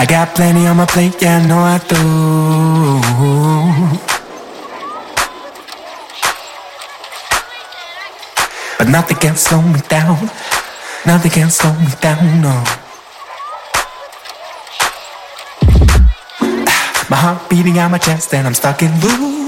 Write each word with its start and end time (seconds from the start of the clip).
I 0.00 0.06
got 0.06 0.34
plenty 0.34 0.66
on 0.66 0.78
my 0.78 0.86
plate, 0.86 1.20
yeah, 1.20 1.36
I 1.36 1.46
know 1.46 1.58
I 1.58 1.76
do. 1.76 2.00
But 8.78 8.88
nothing 8.88 9.18
can 9.18 9.36
slow 9.36 9.60
me 9.60 9.80
down. 9.90 10.16
Nothing 11.04 11.30
can 11.30 11.50
slow 11.50 11.74
me 11.74 11.92
down, 12.00 12.40
no. 12.40 12.64
Ah, 16.66 17.06
my 17.10 17.16
heart 17.18 17.50
beating 17.50 17.78
out 17.78 17.90
my 17.90 17.98
chest 17.98 18.32
and 18.32 18.46
I'm 18.46 18.54
stuck 18.54 18.82
in 18.82 18.98
loops. 19.02 19.39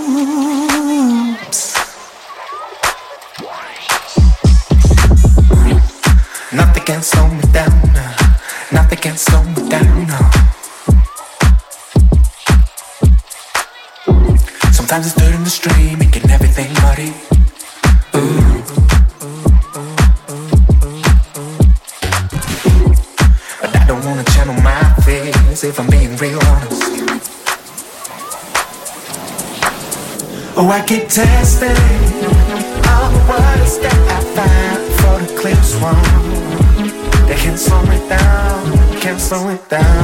Down, 39.33 39.39
can 39.39 39.41
slow 39.41 39.51
it 39.51 39.69
down. 39.71 40.02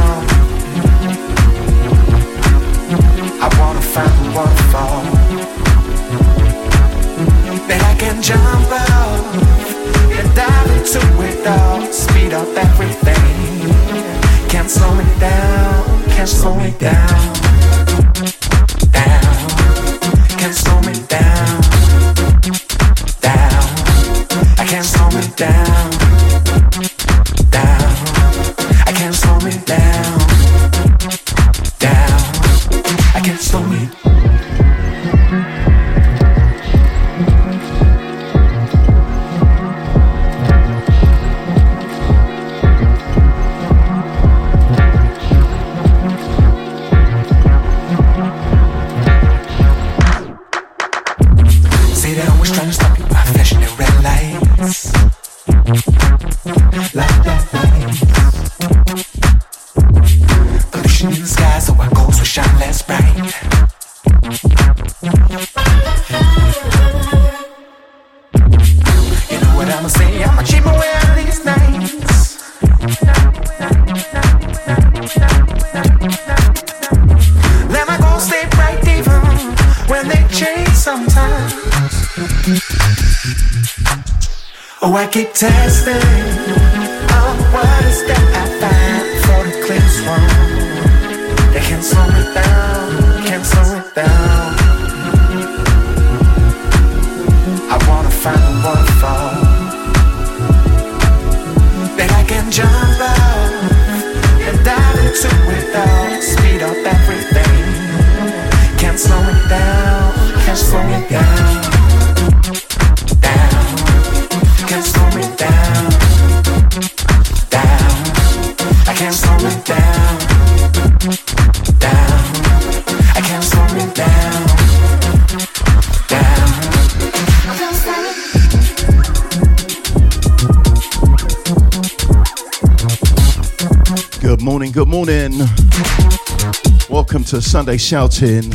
Sunday 137.48 137.78
Shouting, 137.78 138.52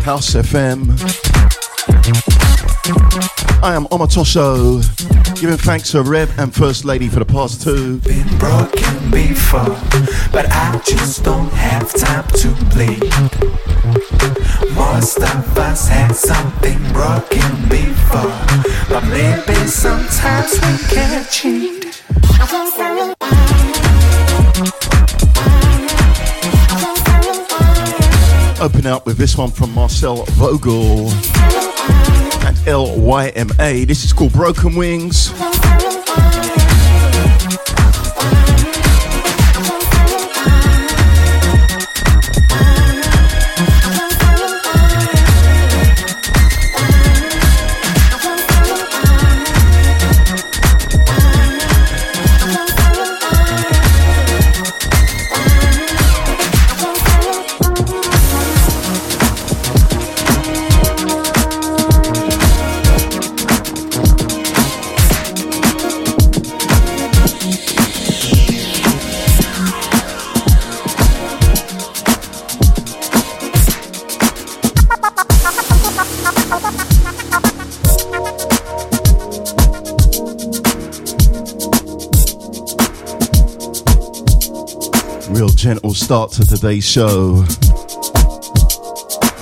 House 0.00 0.32
FM. 0.32 0.88
I 3.62 3.74
am 3.74 3.84
Omatosho, 3.88 4.80
giving 5.38 5.58
thanks 5.58 5.90
to 5.90 6.02
Rev 6.02 6.38
and 6.38 6.54
First 6.54 6.86
Lady 6.86 7.08
for 7.08 7.18
the 7.18 7.26
past 7.26 7.60
two. 7.60 7.98
been 7.98 8.26
broken 8.38 9.10
before, 9.10 9.76
but 10.32 10.46
I 10.50 10.80
just 10.86 11.24
don't 11.24 11.52
have 11.52 11.92
time 11.92 12.26
to 12.40 12.48
bleed. 12.74 13.02
Most 14.74 15.18
of 15.18 15.58
us 15.58 15.86
had 15.86 16.12
something 16.16 16.78
broken 16.94 17.68
before, 17.68 18.32
but 18.88 19.04
maybe 19.08 19.66
sometimes 19.66 20.54
we 20.54 20.78
can't 20.88 21.28
cheat. 21.28 21.76
Open 28.66 28.84
up 28.84 29.06
with 29.06 29.16
this 29.16 29.38
one 29.38 29.52
from 29.52 29.72
Marcel 29.72 30.24
Vogel 30.30 31.08
and 32.44 32.56
LYMA. 32.66 33.86
This 33.86 34.04
is 34.04 34.12
called 34.12 34.32
Broken 34.32 34.74
Wings. 34.74 35.30
gentle 85.66 85.94
start 85.94 86.30
to 86.30 86.46
today's 86.46 86.88
show. 86.88 87.42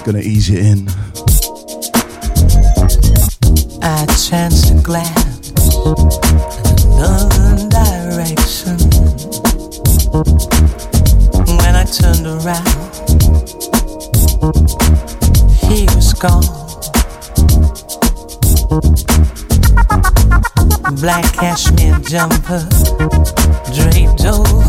Gonna 0.07 0.21
ease 0.21 0.49
you 0.49 0.59
in. 0.59 0.89
I 3.83 4.07
chance 4.27 4.71
to 4.71 4.81
glance 4.83 5.51
another 6.87 7.69
direction. 7.69 8.79
When 11.59 11.75
I 11.77 11.85
turned 11.85 12.27
around, 12.27 12.73
he 15.61 15.85
was 15.95 16.15
gone. 16.15 16.49
Black 21.03 21.31
cashmere 21.35 21.99
jumper 21.99 22.67
draped 23.75 24.25
over 24.25 24.64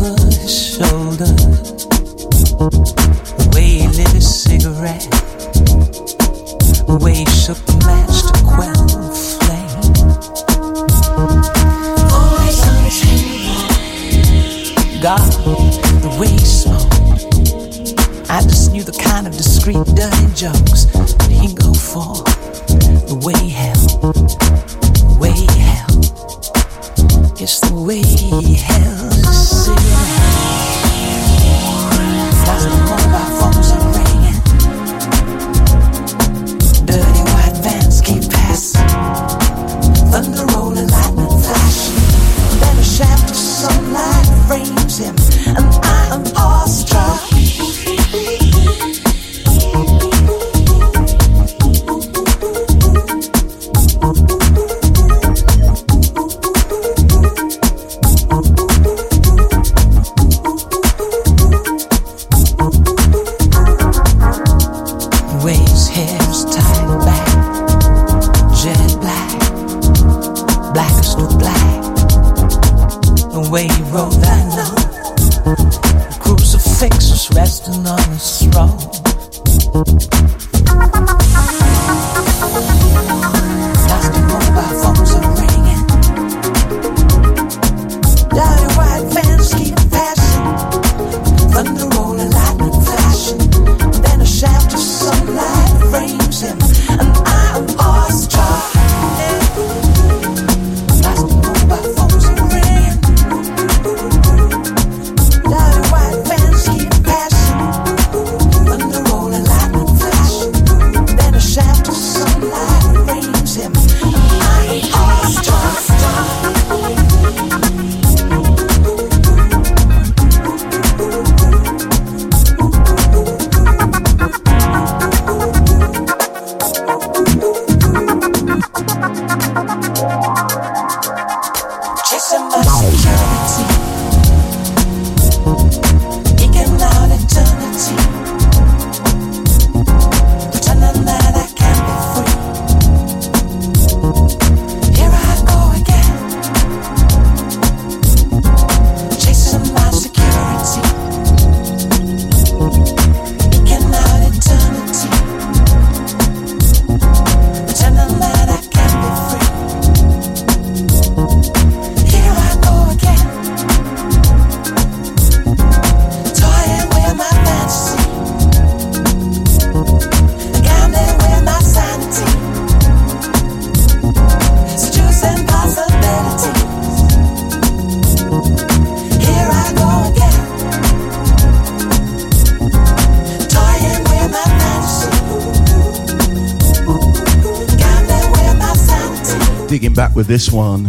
this 190.36 190.52
one 190.52 190.84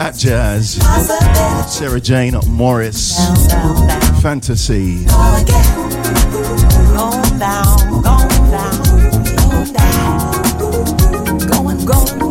at 0.00 0.14
Jazz. 0.16 0.74
Sarah 1.66 2.00
Jane 2.00 2.34
Morris. 2.46 3.16
Fantasy. 4.22 5.06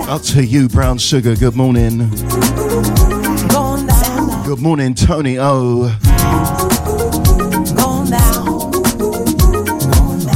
Out 0.08 0.24
to 0.24 0.46
you, 0.46 0.70
Brown 0.70 0.98
Sugar. 0.98 1.36
Good 1.36 1.58
morning. 1.58 2.10
Good 4.46 4.60
morning, 4.62 4.94
Tony 4.94 5.38
O. 5.40 5.90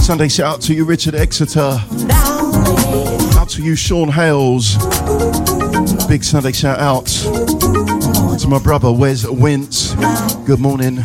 Sunday 0.01 0.27
shout 0.27 0.56
out 0.56 0.62
to 0.63 0.74
you, 0.74 0.84
Richard 0.84 1.15
Exeter. 1.15 1.79
Out 3.39 3.50
to 3.51 3.63
you, 3.63 3.77
Sean 3.77 4.10
Hales. 4.10 4.75
Big 6.08 6.24
Sunday 6.24 6.54
shout 6.54 6.80
out 6.80 7.06
to 8.40 8.48
my 8.48 8.60
brother 8.60 8.92
Wes 8.92 9.28
Wentz. 9.28 9.94
Good 10.46 10.60
morning. 10.60 10.98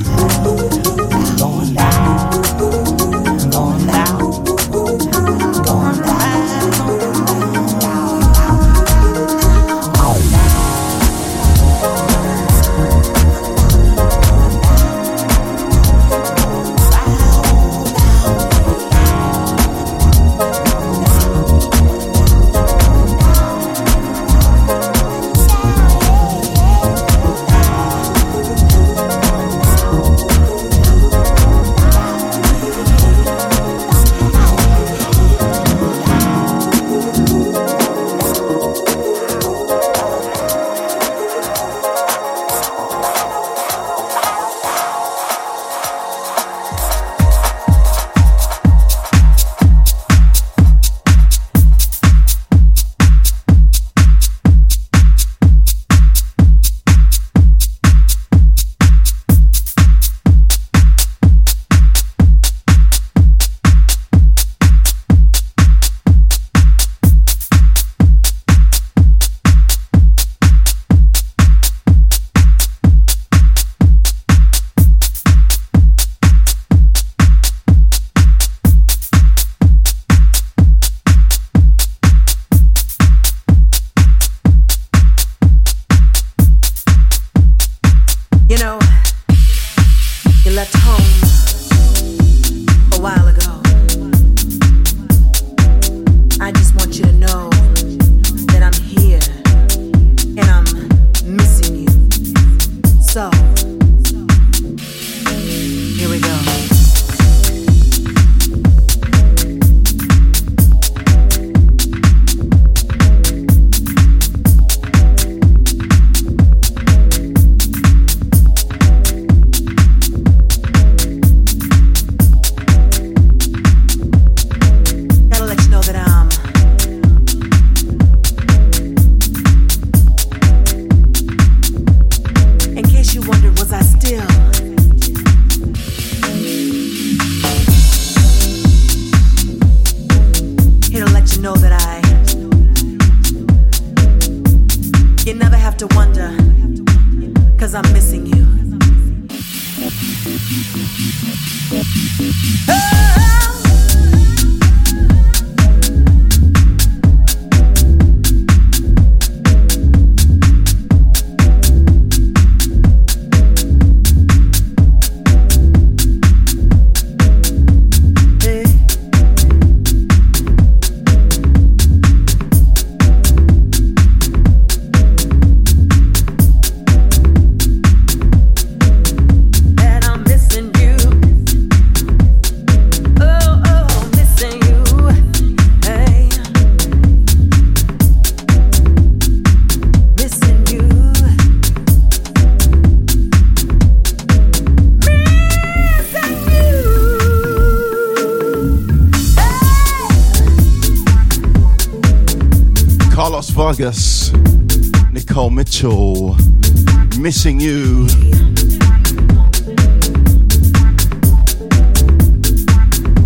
Missing 207.45 207.59
You. 207.59 208.07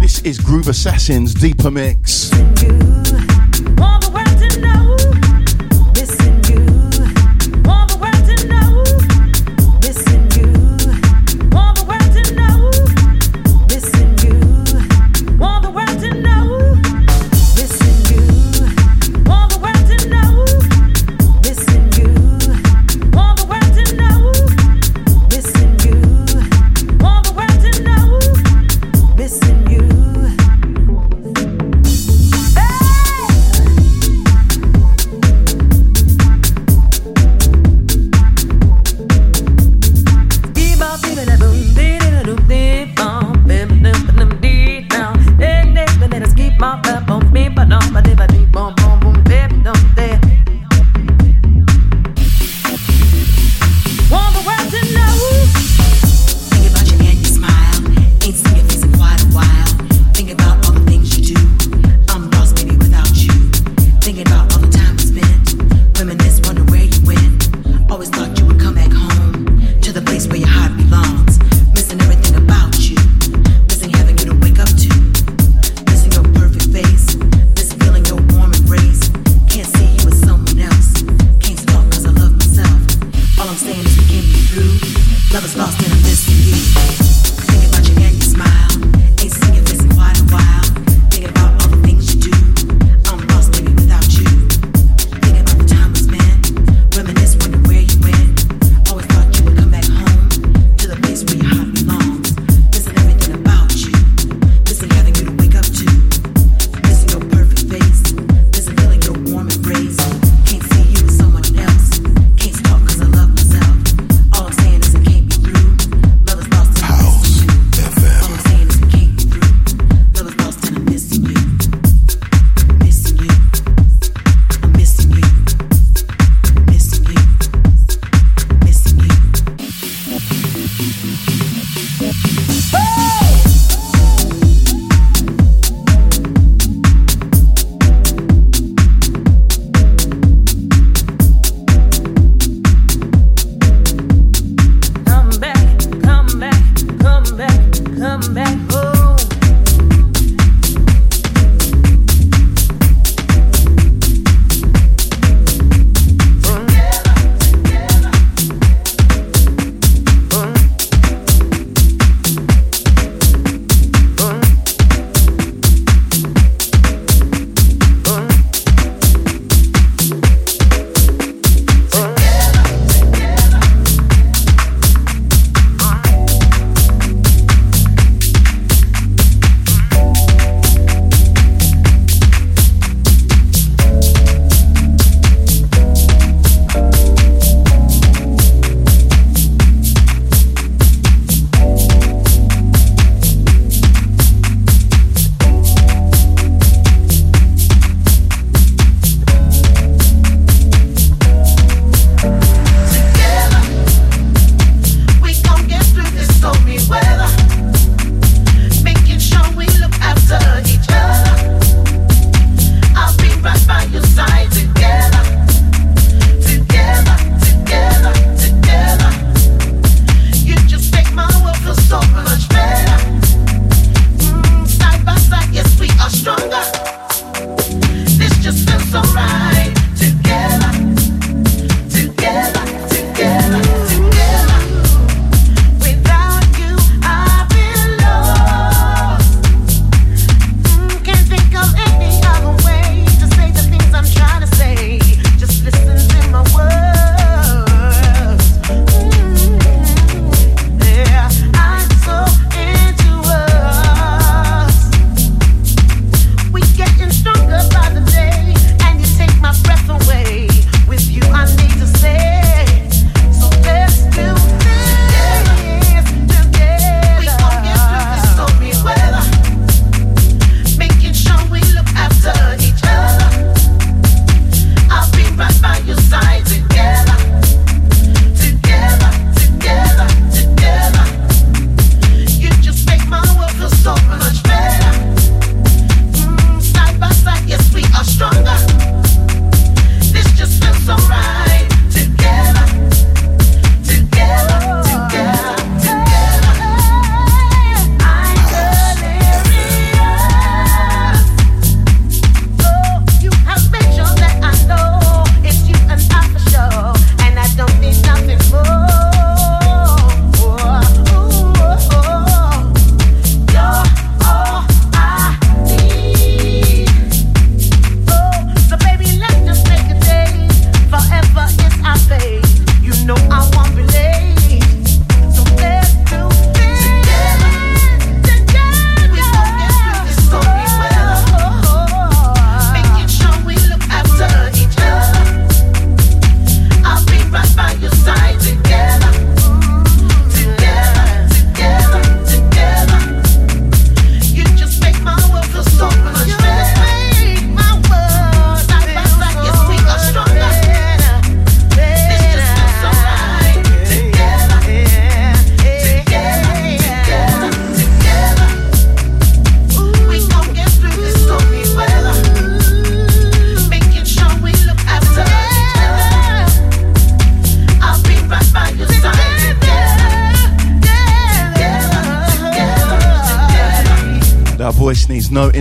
This 0.01 0.23
is 0.23 0.41
Groove 0.41 0.69
Assassins 0.69 1.35
Deeper 1.35 1.71
Mix. 1.71 2.06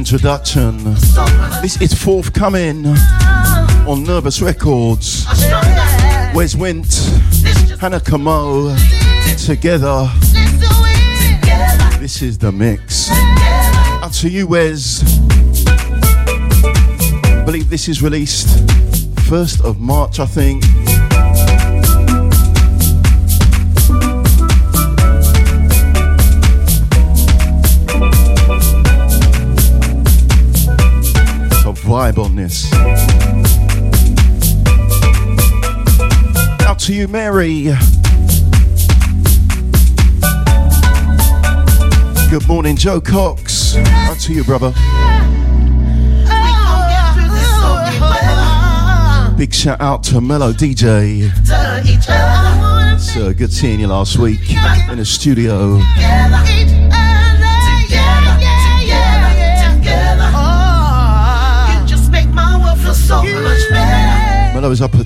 Introduction. 0.05 0.77
This 1.63 1.81
is 1.81 1.91
forthcoming 1.91 2.85
on 3.87 4.03
Nervous 4.03 4.39
Records. 4.39 5.25
Wes 6.35 6.53
Wint, 6.55 6.85
Hannah 7.81 7.99
Camo, 7.99 8.75
together. 9.35 10.07
This 11.99 12.21
is 12.21 12.37
the 12.37 12.51
mix. 12.51 13.09
Up 14.03 14.11
to 14.11 14.29
you, 14.29 14.45
Wes. 14.45 15.01
I 17.25 17.43
believe 17.43 17.71
this 17.71 17.87
is 17.87 18.03
released 18.03 18.47
1st 19.27 19.65
of 19.65 19.79
March, 19.79 20.19
I 20.19 20.27
think. 20.27 20.63
Vibe 31.95 32.17
on 32.17 32.35
this. 32.35 32.73
Out 36.67 36.77
to 36.77 36.93
you, 36.93 37.07
Mary. 37.07 37.71
Good 42.29 42.45
morning, 42.49 42.75
Joe 42.75 42.99
Cox. 42.99 43.77
Out 43.77 44.19
to 44.19 44.33
you, 44.33 44.43
brother. 44.43 44.73
Big 49.37 49.53
shout 49.53 49.79
out 49.79 50.03
to 50.03 50.19
Mellow 50.19 50.51
DJ. 50.51 51.31
So 52.99 53.33
good 53.33 53.53
seeing 53.53 53.79
you 53.79 53.87
last 53.87 54.17
week 54.17 54.41
in 54.89 54.97
the 54.97 55.05
studio. 55.05 55.79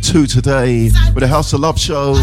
2 0.10 0.26
today 0.26 0.90
with 1.14 1.22
a 1.22 1.28
House 1.28 1.54
of 1.54 1.60
Love 1.60 1.78
show. 1.80 2.16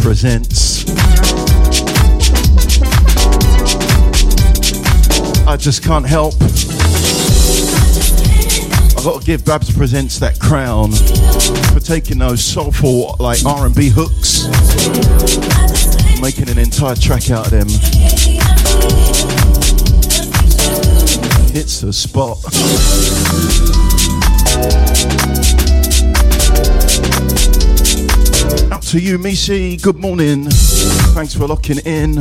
Presents. 0.00 0.84
I 5.46 5.56
just 5.56 5.82
can't 5.82 6.06
help. 6.06 6.34
I've 8.96 9.04
got 9.04 9.20
to 9.20 9.26
give 9.26 9.44
Babs 9.44 9.74
Presents 9.74 10.18
that 10.18 10.38
crown 10.38 10.92
for 11.72 11.80
taking 11.80 12.18
those 12.18 12.42
soulful 12.42 13.16
like 13.18 13.44
R&B 13.44 13.90
hooks, 13.94 14.44
making 16.20 16.48
an 16.50 16.58
entire 16.58 16.94
track 16.94 17.30
out 17.30 17.46
of 17.46 17.52
them. 17.52 17.68
Hits 21.52 21.80
the 21.80 21.92
spot. 21.92 22.38
To 28.90 28.98
you, 28.98 29.18
Missy. 29.18 29.76
Good 29.76 30.00
morning. 30.00 30.46
Thanks 30.50 31.32
for 31.32 31.46
locking 31.46 31.78
in. 31.86 32.18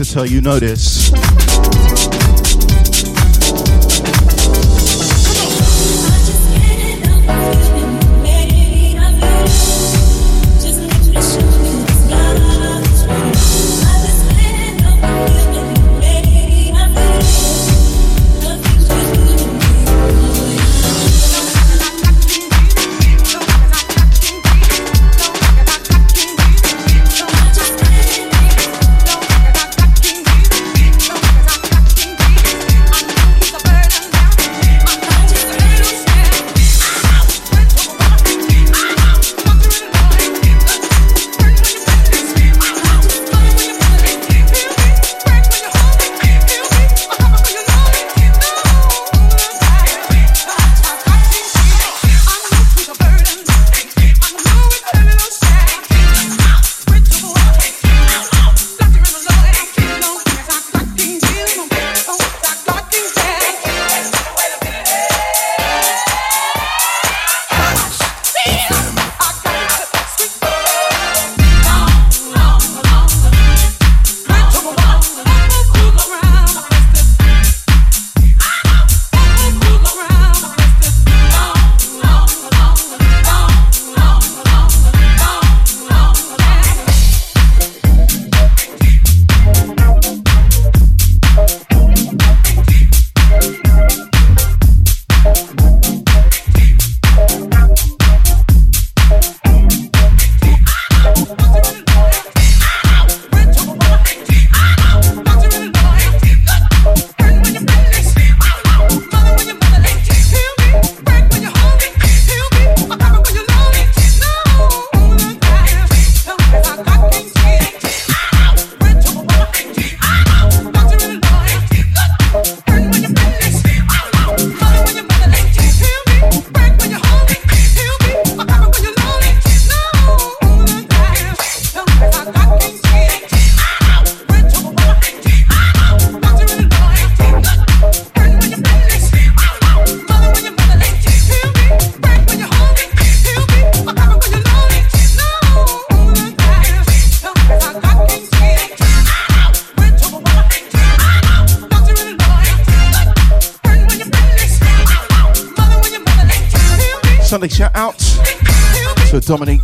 Exeter, 0.00 0.24
you 0.24 0.40
know 0.40 0.58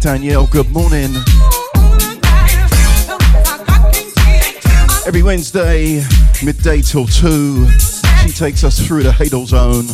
Danielle. 0.06 0.46
Good 0.46 0.70
morning. 0.70 1.16
Every 5.04 5.24
Wednesday, 5.24 6.00
midday 6.44 6.80
till 6.80 7.08
2, 7.08 7.68
she 8.22 8.28
takes 8.28 8.62
us 8.62 8.78
through 8.86 9.02
the 9.02 9.10
Hadel 9.10 9.46
Zone. 9.46 9.86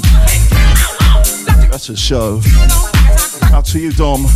That's 1.70 1.88
a 1.88 1.96
show. 1.96 2.42
Out 3.54 3.64
to 3.68 3.78
you, 3.78 3.90
Dom. 3.92 4.26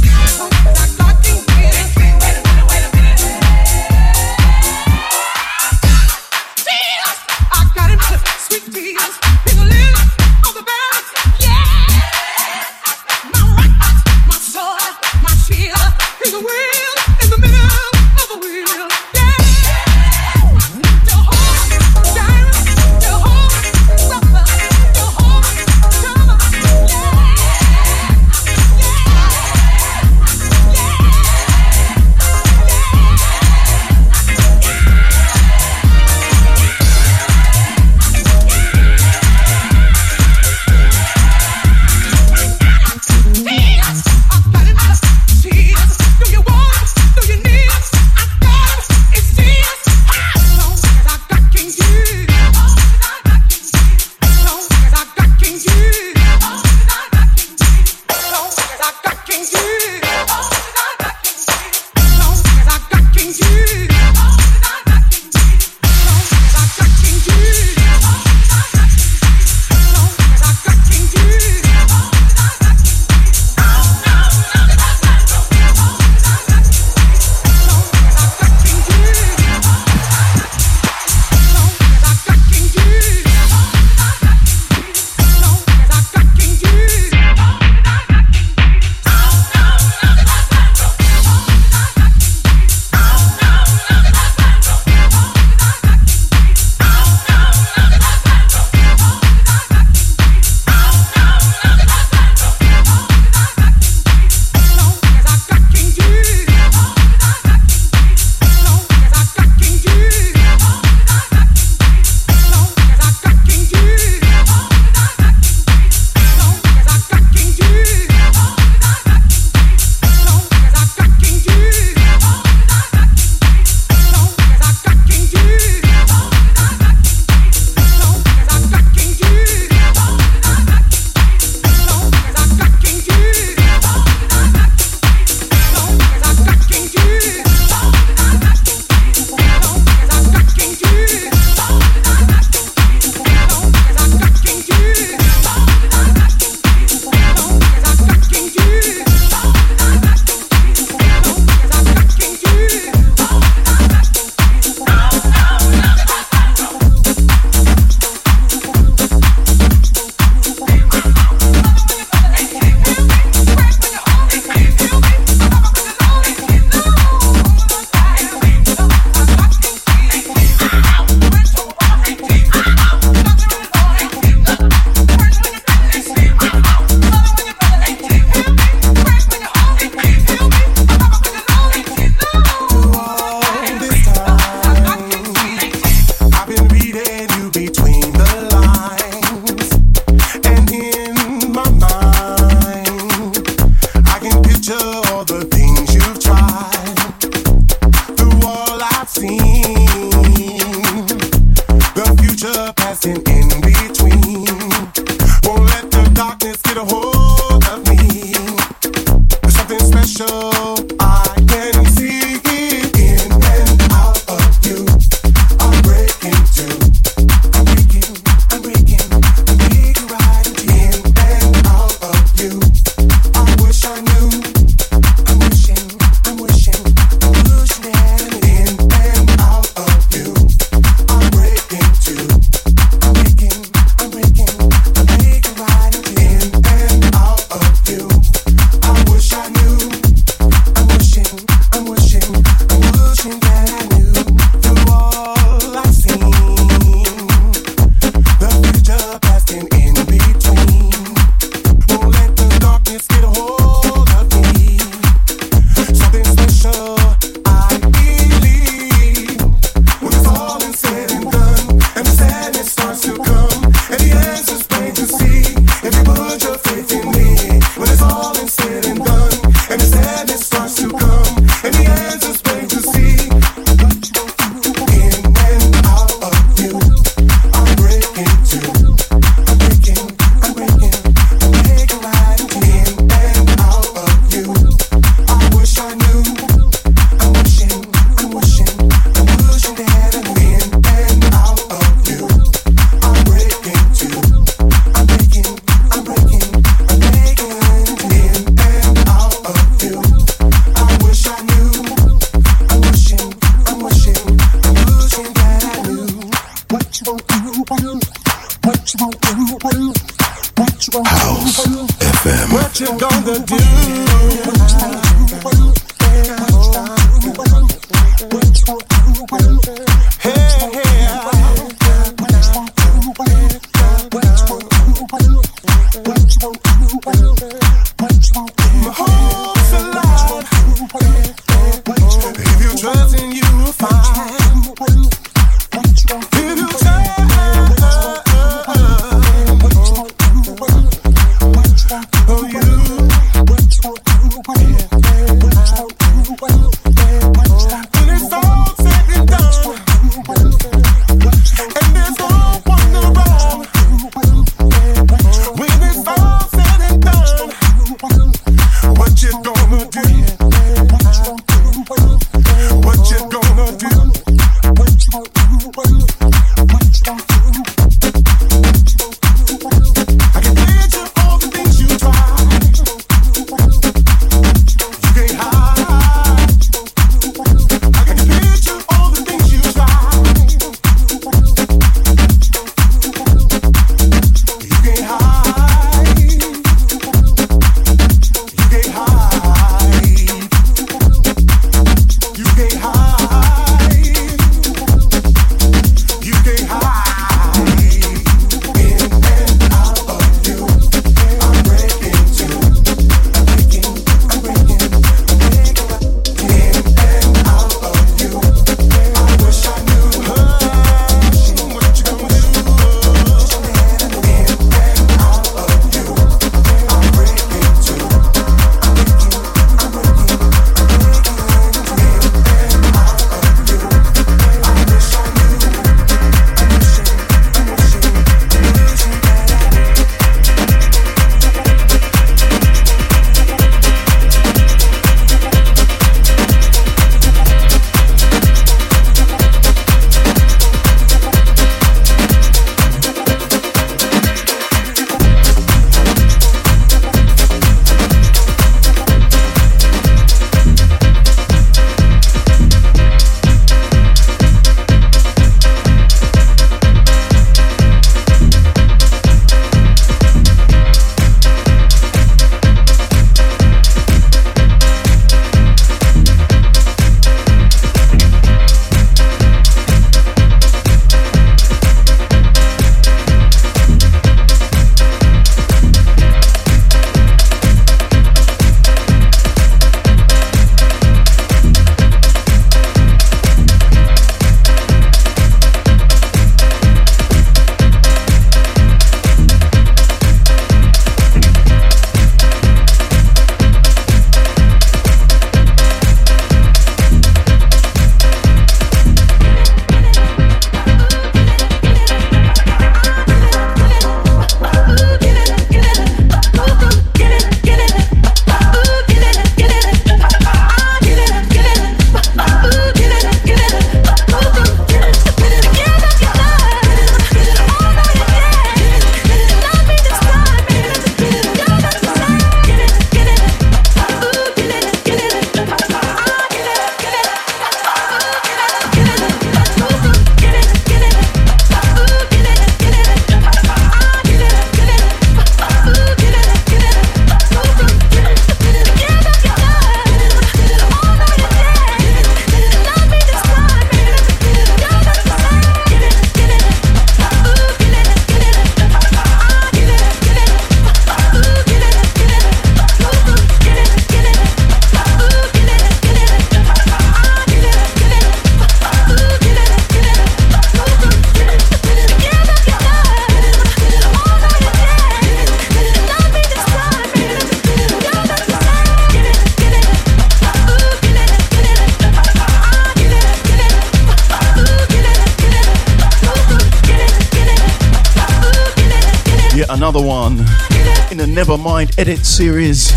Edit 581.98 582.26
series 582.26 582.92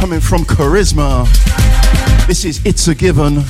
coming 0.00 0.20
from 0.20 0.42
Charisma. 0.42 1.26
This 2.26 2.44
is 2.46 2.64
It's 2.64 2.88
a 2.88 2.94
Given. 2.94 3.42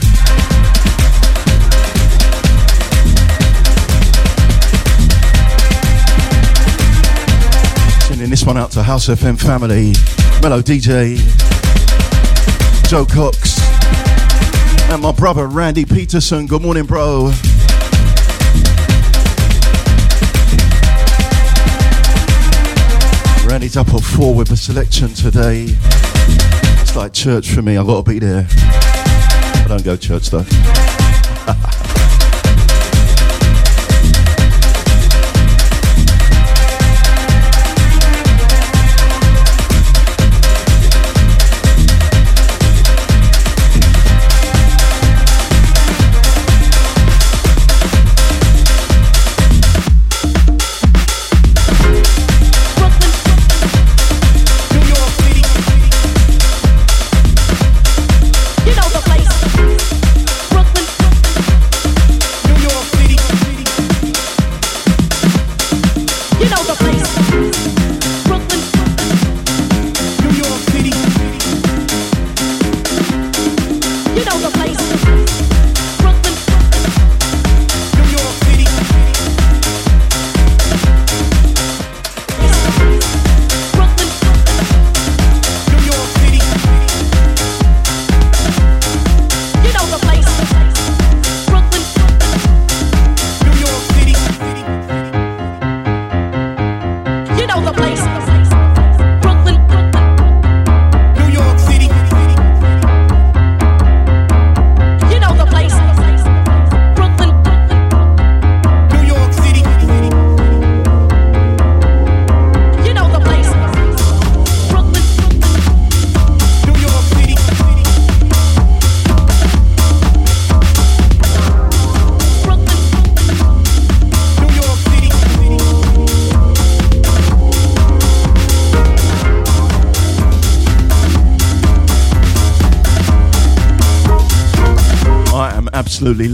Sending 8.08 8.30
this 8.30 8.44
one 8.44 8.56
out 8.56 8.72
to 8.72 8.82
House 8.82 9.06
FM 9.06 9.38
family, 9.38 9.92
Mellow 10.42 10.62
DJ, 10.62 11.16
Joe 12.88 13.04
Cox, 13.04 13.60
and 14.90 15.00
my 15.00 15.12
brother 15.12 15.46
Randy 15.46 15.84
Peterson. 15.84 16.46
Good 16.46 16.62
morning, 16.62 16.86
bro. 16.86 17.32
Randy's 23.48 23.78
up 23.78 23.88
at 23.94 24.02
four 24.02 24.34
with 24.34 24.50
a 24.50 24.56
selection 24.58 25.08
today. 25.14 25.64
It's 26.82 26.94
like 26.94 27.14
church 27.14 27.50
for 27.50 27.62
me, 27.62 27.78
I've 27.78 27.86
got 27.86 28.04
to 28.04 28.10
be 28.10 28.18
there. 28.18 28.46
I 28.50 29.64
don't 29.66 29.82
go 29.82 29.96
church 29.96 30.28
though. 30.28 30.44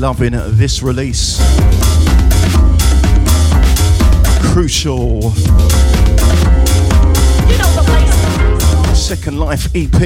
Loving 0.05 0.32
this 0.59 0.82
release. 0.82 1.38
Crucial. 4.52 5.30
Second 8.94 9.38
Life 9.38 9.74
EP 9.74 10.02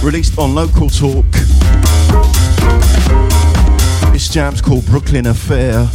released 0.00 0.38
on 0.38 0.54
Local 0.54 0.88
Talk. 0.88 1.26
This 4.12 4.28
jam's 4.28 4.60
called 4.60 4.86
Brooklyn 4.86 5.26
Affair. 5.26 5.88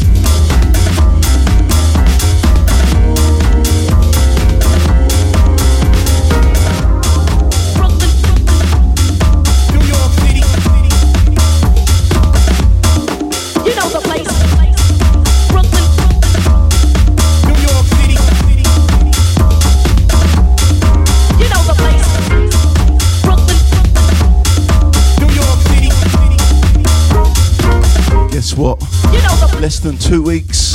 Than 29.82 29.98
two 29.98 30.22
weeks 30.22 30.74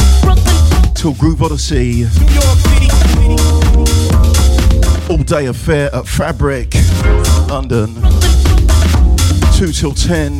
till 0.95 1.15
Groove 1.15 1.43
Odyssey. 1.43 2.05
All 5.11 5.19
day 5.19 5.47
affair 5.47 5.95
at 5.95 6.07
Fabric, 6.07 6.75
London. 7.49 7.95
2 9.55 9.73
till 9.73 9.93
10 9.93 10.39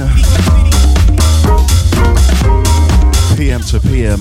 PM 3.37 3.61
to 3.63 3.81
PM. 3.81 4.21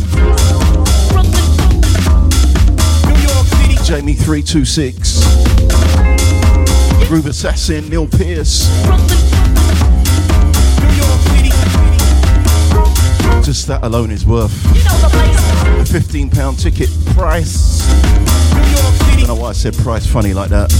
Jamie 3.86 4.14
326. 4.14 5.24
Groove 7.08 7.28
Assassin, 7.28 7.89
Neil 7.89 8.08
Pierce. 8.08 8.68
Just 13.44 13.68
that 13.68 13.84
alone 13.84 14.10
is 14.10 14.26
worth 14.26 14.52
a 14.66 15.84
£15 15.84 16.60
ticket 16.60 16.89
price. 17.14 17.86
I 17.89 19.16
don't 19.18 19.28
know 19.28 19.36
why 19.36 19.50
I 19.50 19.52
said 19.52 19.76
price 19.76 20.08
funny 20.08 20.34
like 20.34 20.50
that. 20.50 20.72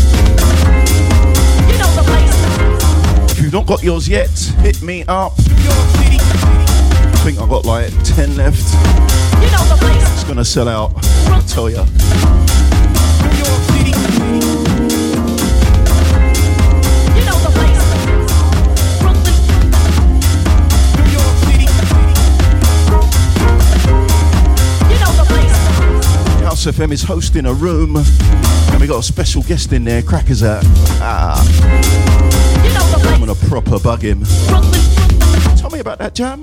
If 3.30 3.42
you've 3.42 3.52
not 3.52 3.66
got 3.68 3.84
yours 3.84 4.08
yet, 4.08 4.32
hit 4.62 4.82
me 4.82 5.04
up. 5.10 5.34
I 5.38 7.22
think 7.24 7.40
I've 7.40 7.50
got 7.50 7.66
like 7.66 7.92
10 8.04 8.38
left. 8.38 8.64
It's 9.42 10.24
gonna 10.24 10.46
sell 10.46 10.70
out, 10.70 10.94
I 11.28 11.44
tell 11.46 11.70
ya. 11.70 11.86
House 26.64 26.78
FM 26.78 26.94
is 26.94 27.04
hosting 27.04 27.46
a 27.46 27.54
room, 27.54 27.98
and 27.98 28.80
we 28.80 28.88
got 28.88 29.00
a 29.00 29.04
special 29.04 29.44
guest 29.44 29.74
in 29.74 29.84
there, 29.84 30.02
Crackazat. 30.02 30.62
Ah. 31.02 31.36
I'm 33.12 33.20
gonna 33.20 33.36
proper 33.50 33.80
bug 33.80 34.02
him. 34.02 34.24
Tell 35.58 35.70
me 35.72 35.80
about 35.80 35.98
that 36.00 36.16
jam. 36.16 36.42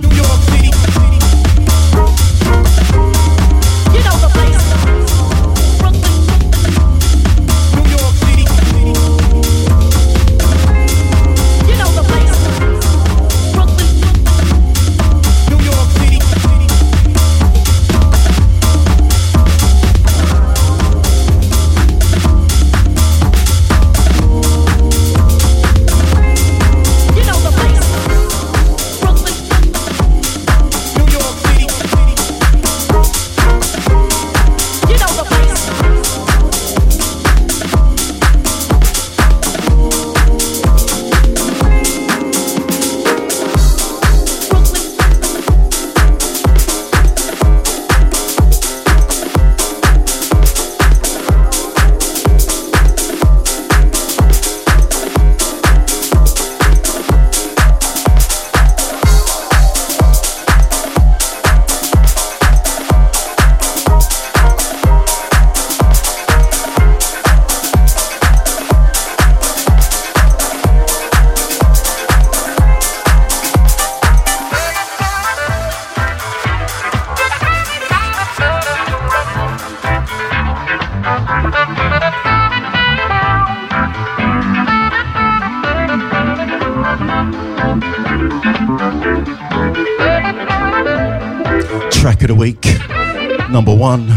One. 93.81 94.10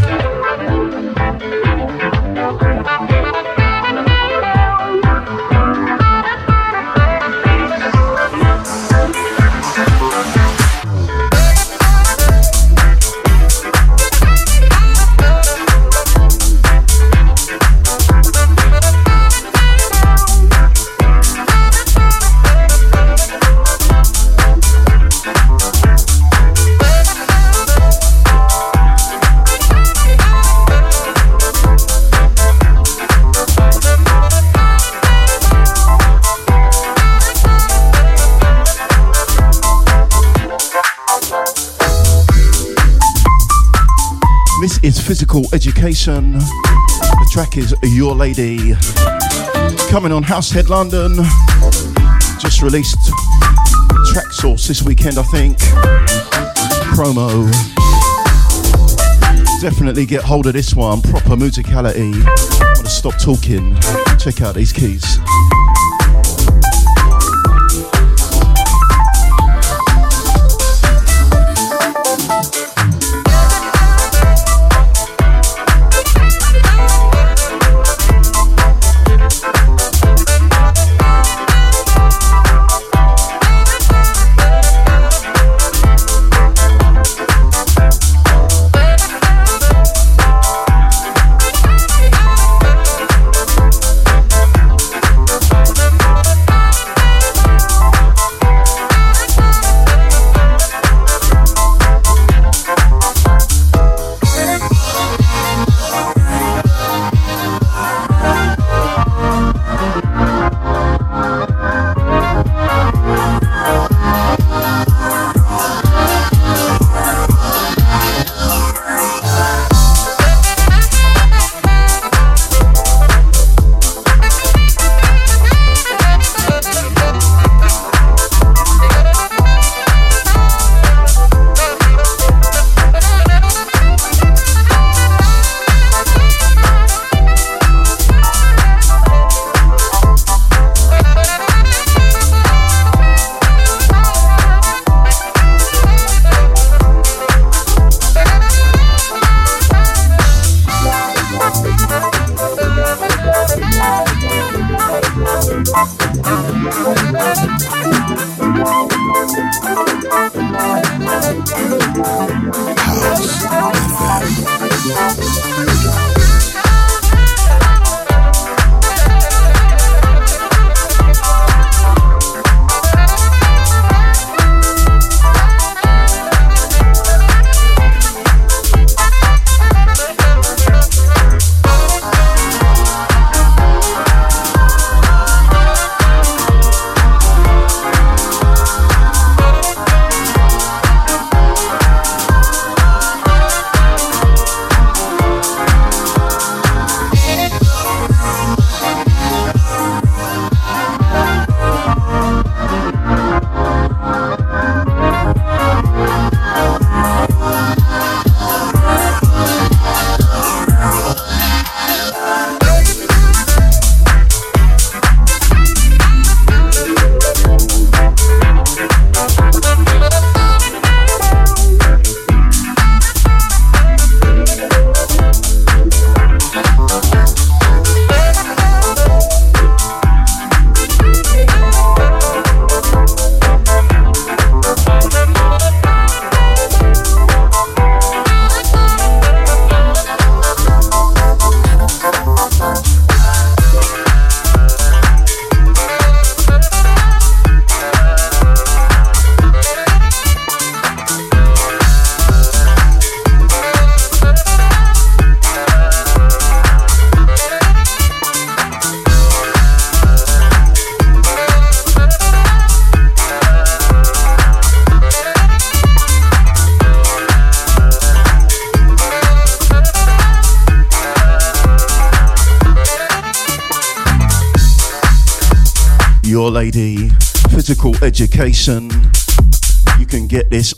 The 46.04 47.28
track 47.32 47.56
is 47.56 47.74
Your 47.82 48.14
Lady. 48.14 48.74
Coming 49.90 50.12
on 50.12 50.22
Househead 50.22 50.68
London. 50.68 51.16
Just 52.38 52.60
released 52.60 52.98
Traxsource 54.12 54.68
this 54.68 54.82
weekend, 54.82 55.16
I 55.16 55.22
think. 55.22 55.56
Promo. 56.92 57.50
Definitely 59.62 60.04
get 60.04 60.22
hold 60.22 60.46
of 60.46 60.52
this 60.52 60.74
one. 60.74 61.00
Proper 61.00 61.36
musicality. 61.36 62.12
I'm 62.12 62.74
gonna 62.74 62.86
stop 62.86 63.18
talking. 63.18 63.74
Check 64.18 64.42
out 64.42 64.54
these 64.54 64.74
keys. 64.74 65.20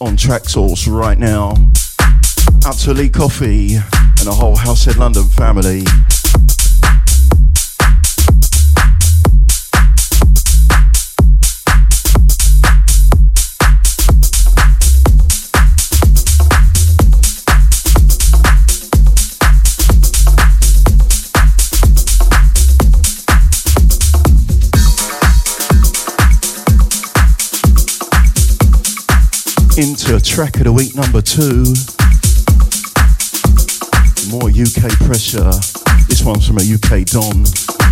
On 0.00 0.16
Traxsource 0.16 0.90
right 0.90 1.18
now. 1.18 1.54
Out 2.64 2.78
to 2.78 2.92
Lee 2.92 3.08
Coffee 3.08 3.76
and 3.76 4.26
the 4.26 4.32
whole 4.32 4.56
House 4.56 4.84
Head 4.84 4.96
London 4.96 5.24
family. 5.24 5.84
Track 30.36 30.56
of 30.58 30.64
the 30.64 30.72
week 30.72 30.94
number 30.94 31.22
two. 31.22 31.64
More 34.28 34.52
UK 34.52 34.92
pressure. 35.08 35.48
This 36.08 36.22
one's 36.22 36.46
from 36.46 36.58
a 36.58 36.66
UK 36.76 37.06
Don. 37.06 37.85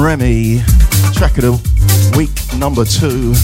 Remy, 0.00 0.62
track 1.12 1.36
of 1.36 1.42
the 1.42 2.14
week 2.16 2.30
number 2.58 2.86
two. 2.86 3.34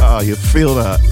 Ah, 0.00 0.20
feel 0.34 0.74
that. 0.74 1.07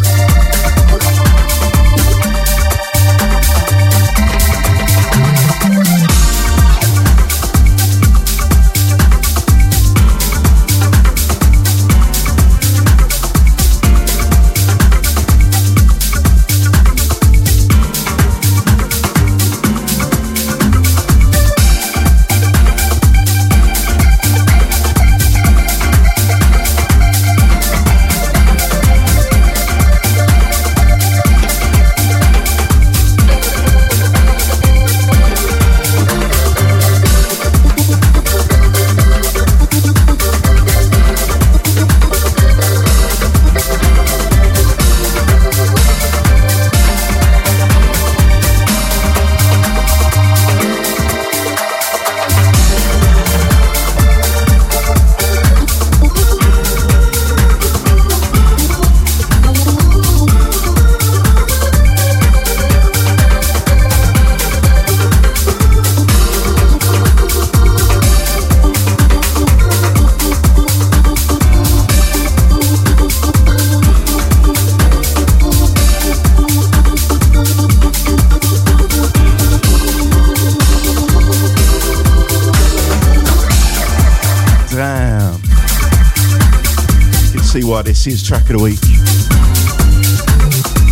See 88.06 88.12
is 88.12 88.22
track 88.22 88.42
of 88.50 88.58
the 88.58 88.62
week. 88.62 88.78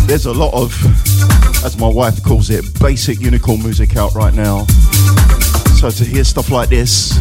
There's 0.05 0.25
a 0.25 0.33
lot 0.33 0.53
of, 0.53 0.73
as 1.63 1.77
my 1.77 1.87
wife 1.87 2.21
calls 2.21 2.49
it, 2.49 2.65
basic 2.81 3.21
unicorn 3.21 3.63
music 3.63 3.95
out 3.95 4.13
right 4.15 4.33
now. 4.33 4.65
So 5.79 5.89
to 5.89 6.03
hear 6.03 6.25
stuff 6.25 6.51
like 6.51 6.67
this, 6.67 7.17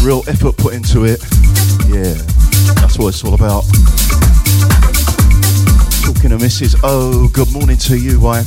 real 0.00 0.22
effort 0.28 0.56
put 0.58 0.74
into 0.74 1.04
it, 1.06 1.20
yeah, 1.88 2.14
that's 2.78 2.96
what 2.96 3.08
it's 3.08 3.24
all 3.24 3.34
about. 3.34 3.64
Talking 6.04 6.30
to 6.30 6.38
Mrs. 6.38 6.78
Oh, 6.84 7.28
good 7.32 7.52
morning 7.52 7.78
to 7.78 7.98
you, 7.98 8.20
wife. 8.20 8.46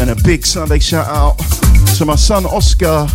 And 0.00 0.10
a 0.10 0.16
big 0.22 0.44
Sunday 0.44 0.80
shout 0.80 1.06
out 1.06 1.38
to 1.96 2.04
my 2.04 2.16
son 2.16 2.44
Oscar, 2.44 3.06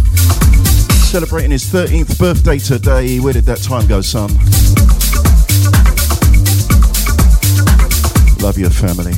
celebrating 1.10 1.50
his 1.50 1.66
13th 1.66 2.20
birthday 2.20 2.60
today. 2.60 3.20
Where 3.20 3.34
did 3.34 3.46
that 3.46 3.58
time 3.64 3.88
go, 3.88 4.00
son? 4.00 4.30
Love 8.44 8.60
your 8.60 8.70
family. 8.70 9.14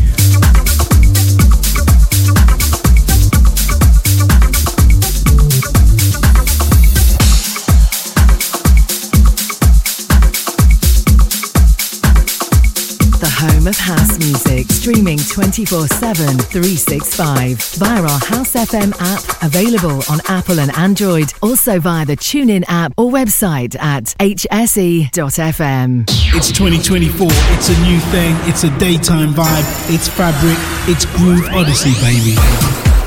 Music, 14.21 14.67
streaming 14.71 15.17
24 15.17 15.87
7, 15.87 16.37
365 16.37 17.61
via 17.77 18.01
our 18.01 18.19
House 18.19 18.53
FM 18.53 18.93
app, 18.99 19.43
available 19.43 20.03
on 20.09 20.19
Apple 20.27 20.59
and 20.59 20.71
Android, 20.77 21.33
also 21.41 21.79
via 21.79 22.05
the 22.05 22.15
TuneIn 22.15 22.63
app 22.67 22.93
or 22.97 23.11
website 23.11 23.75
at 23.79 24.05
hse.fm. 24.19 26.03
It's 26.35 26.51
2024, 26.51 27.27
it's 27.29 27.69
a 27.69 27.81
new 27.81 27.99
thing, 28.11 28.35
it's 28.49 28.63
a 28.63 28.77
daytime 28.77 29.33
vibe, 29.33 29.93
it's 29.93 30.07
fabric, 30.07 30.57
it's 30.87 31.05
Groove 31.17 31.47
Odyssey, 31.49 31.93
baby. 32.01 32.35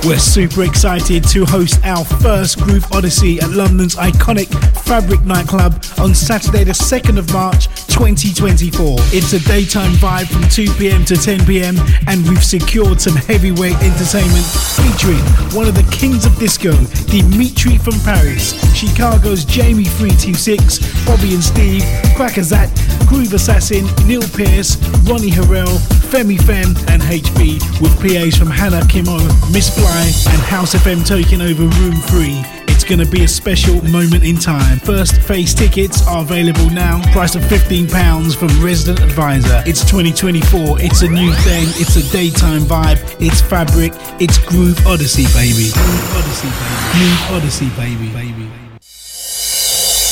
We're 0.07 0.19
super 0.19 0.65
excited 0.65 1.25
to 1.29 1.47
host 1.47 1.83
our 1.85 2.05
first 2.05 2.59
Groove 2.61 2.91
Odyssey 2.93 3.41
at 3.41 3.51
London's 3.51 3.97
iconic 3.97 4.49
Fabric 4.85 5.23
nightclub 5.23 5.83
on 5.99 6.15
Saturday, 6.15 6.65
the 6.65 6.73
2nd 6.73 7.19
of 7.19 7.33
March 7.33 7.69
2024. 7.95 8.97
It's 9.15 9.33
a 9.35 9.41
daytime 9.47 9.93
vibe 10.03 10.27
from 10.27 10.43
2 10.51 10.67
pm 10.75 11.05
to 11.05 11.17
10 11.17 11.47
pm, 11.47 11.77
and 12.09 12.27
we've 12.29 12.43
secured 12.43 13.01
some 13.01 13.15
heavyweight 13.15 13.79
entertainment 13.79 14.45
featuring 14.75 15.23
one 15.55 15.69
of 15.69 15.77
the 15.79 15.87
kings 15.95 16.27
of 16.27 16.35
disco, 16.37 16.75
Dimitri 17.07 17.79
from 17.79 17.95
Paris, 18.03 18.59
Chicago's 18.75 19.45
Jamie 19.45 19.85
326, 19.85 21.07
Bobby 21.07 21.35
and 21.35 21.45
Steve, 21.45 21.83
Crackazat, 22.19 22.69
Groove 23.07 23.33
Assassin, 23.33 23.87
Neil 24.09 24.27
Pierce, 24.35 24.75
Ronnie 25.07 25.31
Herel, 25.31 25.79
Femi 26.11 26.43
Fem, 26.43 26.75
and 26.91 27.01
HB, 27.01 27.63
with 27.81 27.95
PAs 28.03 28.37
from 28.37 28.51
Hannah 28.51 28.83
Khemoh, 28.91 29.23
Miss 29.53 29.71
Fly, 29.71 30.11
and 30.35 30.43
House 30.43 30.75
FM 30.75 31.07
taking 31.07 31.41
over 31.41 31.63
Room 31.63 31.95
3. 32.11 32.54
It's 32.85 32.95
going 32.95 33.07
to 33.07 33.11
be 33.11 33.25
a 33.25 33.29
special 33.29 33.83
moment 33.87 34.25
in 34.25 34.37
time. 34.37 34.79
First 34.79 35.19
phase 35.23 35.55
tickets 35.55 36.07
are 36.07 36.21
available 36.21 36.69
now, 36.69 37.01
price 37.13 37.35
of 37.35 37.41
£15 37.45 38.37
from 38.37 38.63
Resident 38.63 39.01
Advisor. 39.01 39.63
It's 39.65 39.81
2024, 39.87 40.83
it's 40.83 41.01
a 41.01 41.09
new 41.09 41.33
thing, 41.33 41.65
it's 41.81 41.97
a 41.97 42.13
daytime 42.13 42.61
vibe, 42.61 43.01
it's 43.19 43.41
fabric, 43.41 43.95
it's 44.21 44.37
Groove 44.37 44.87
Odyssey, 44.87 45.25
baby. 45.33 45.73
Groove 45.73 46.13
Odyssey, 46.13 46.51
baby. 46.61 46.91
Groove 46.93 47.31
Odyssey, 47.31 47.69
baby. 47.71 48.13
baby. 48.13 48.51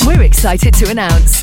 We're 0.07 0.23
excited 0.23 0.73
to 0.73 0.89
announce 0.89 1.42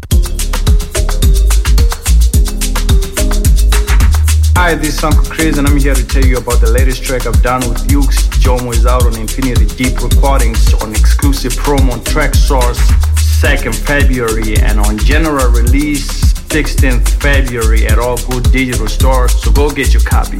Hi, 4.55 4.75
this 4.75 4.97
is 4.97 5.03
Uncle 5.03 5.25
Chris, 5.25 5.57
and 5.57 5.67
I'm 5.67 5.77
here 5.77 5.95
to 5.95 6.07
tell 6.07 6.23
you 6.23 6.37
about 6.37 6.61
the 6.61 6.69
latest 6.69 7.03
track 7.03 7.25
I've 7.25 7.41
done 7.41 7.61
with 7.67 7.87
Ukes. 7.89 8.29
Jomo 8.39 8.71
is 8.71 8.85
out 8.85 9.05
on 9.05 9.15
Infinity 9.19 9.65
Deep 9.75 9.99
Recordings 10.01 10.73
on 10.75 10.91
exclusive 10.91 11.53
promo 11.53 11.93
on 11.93 11.99
Traxsource 12.01 12.79
2nd 13.41 13.73
February 13.73 14.55
and 14.61 14.79
on 14.79 14.99
general 14.99 15.49
release 15.49 16.31
16th 16.53 17.09
February 17.21 17.87
at 17.87 17.97
all 17.97 18.17
good 18.29 18.43
digital 18.51 18.87
stores. 18.87 19.33
So 19.41 19.51
go 19.51 19.71
get 19.71 19.93
your 19.93 20.03
copy. 20.03 20.37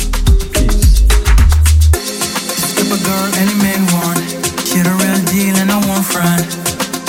Peace. 0.54 1.02
A 2.78 2.98
girl 3.04 3.32
any 3.42 3.56
man 3.64 3.82
want. 3.94 4.20
The 4.72 4.92
real 5.02 5.22
deal 5.32 5.56
and 5.58 5.72
I 5.72 5.80
won't 5.88 6.06
front. 6.06 6.46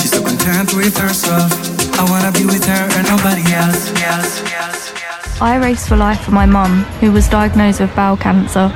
She's 0.00 0.12
so 0.12 0.22
content 0.22 0.72
with 0.74 0.96
herself. 0.96 1.71
I 1.98 2.06
wanna 2.10 2.32
be 2.32 2.44
with 2.44 2.64
her 2.64 2.88
and 2.96 3.06
nobody 3.08 3.42
else. 3.52 3.90
else, 4.02 4.42
else. 4.52 5.40
I 5.40 5.56
race 5.56 5.88
for 5.88 5.96
life 5.96 6.20
for 6.20 6.30
my 6.30 6.46
mum, 6.46 6.84
who 7.00 7.10
was 7.10 7.28
diagnosed 7.28 7.80
with 7.80 7.94
bowel 7.96 8.16
cancer. 8.16 8.72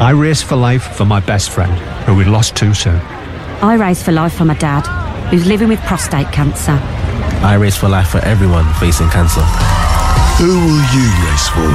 I 0.00 0.10
race 0.10 0.42
for 0.42 0.56
life 0.56 0.96
for 0.96 1.04
my 1.04 1.20
best 1.20 1.50
friend, 1.50 1.72
who 2.04 2.14
we 2.14 2.24
lost 2.24 2.56
too 2.56 2.74
soon. 2.74 3.00
I 3.62 3.74
race 3.74 4.02
for 4.02 4.12
life 4.12 4.34
for 4.34 4.44
my 4.44 4.54
dad, 4.54 4.82
who's 5.30 5.46
living 5.46 5.68
with 5.68 5.80
prostate 5.80 6.30
cancer. 6.32 6.78
I 7.42 7.54
race 7.54 7.76
for 7.76 7.88
life 7.88 8.08
for 8.08 8.18
everyone 8.18 8.66
facing 8.74 9.08
cancer. 9.08 9.40
Who 10.38 10.50
will 10.50 10.84
you 10.92 11.06
race 11.24 11.48
for? 11.48 11.70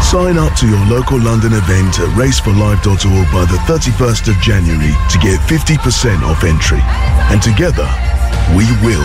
Sign 0.00 0.38
up 0.38 0.56
to 0.56 0.66
your 0.66 0.84
local 0.86 1.20
London 1.20 1.52
event 1.52 2.00
at 2.00 2.08
raceforlife.org 2.16 3.26
by 3.32 3.44
the 3.44 3.60
31st 3.68 4.28
of 4.28 4.40
January 4.40 4.94
to 5.10 5.18
get 5.18 5.38
50% 5.40 6.22
off 6.22 6.44
entry. 6.44 6.80
And 7.28 7.42
together, 7.42 7.88
we 8.56 8.64
will 8.80 9.04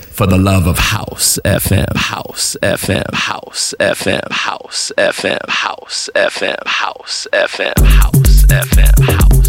for 0.21 0.27
the 0.27 0.37
love 0.37 0.67
of 0.67 0.77
house 0.77 1.39
FM, 1.43 1.95
house 1.95 2.55
FM, 2.61 3.11
house 3.11 3.73
FM, 3.79 4.31
house 4.31 4.91
FM, 4.99 5.49
house 5.49 6.11
FM, 6.15 6.67
house 6.67 7.27
FM, 7.33 7.83
house 7.83 8.45
FM, 8.45 8.99
house. 8.99 9.40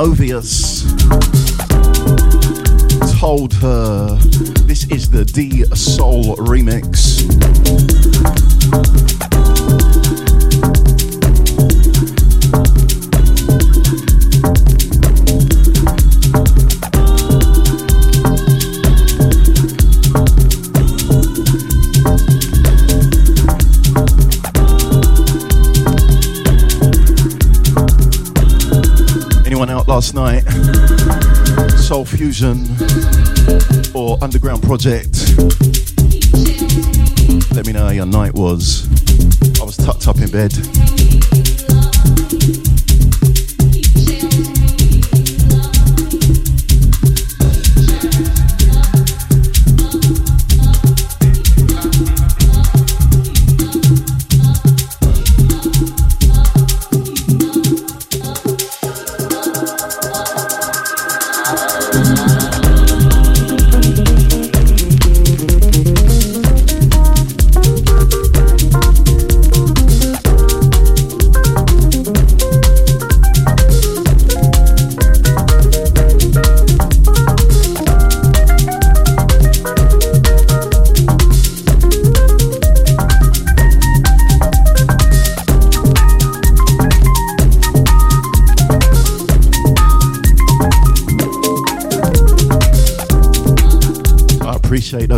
From 0.00 0.14
Fusion 32.40 32.56
or 33.94 34.16
Underground 34.22 34.62
Project. 34.62 35.19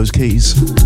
Those 0.03 0.11
keys. 0.11 0.82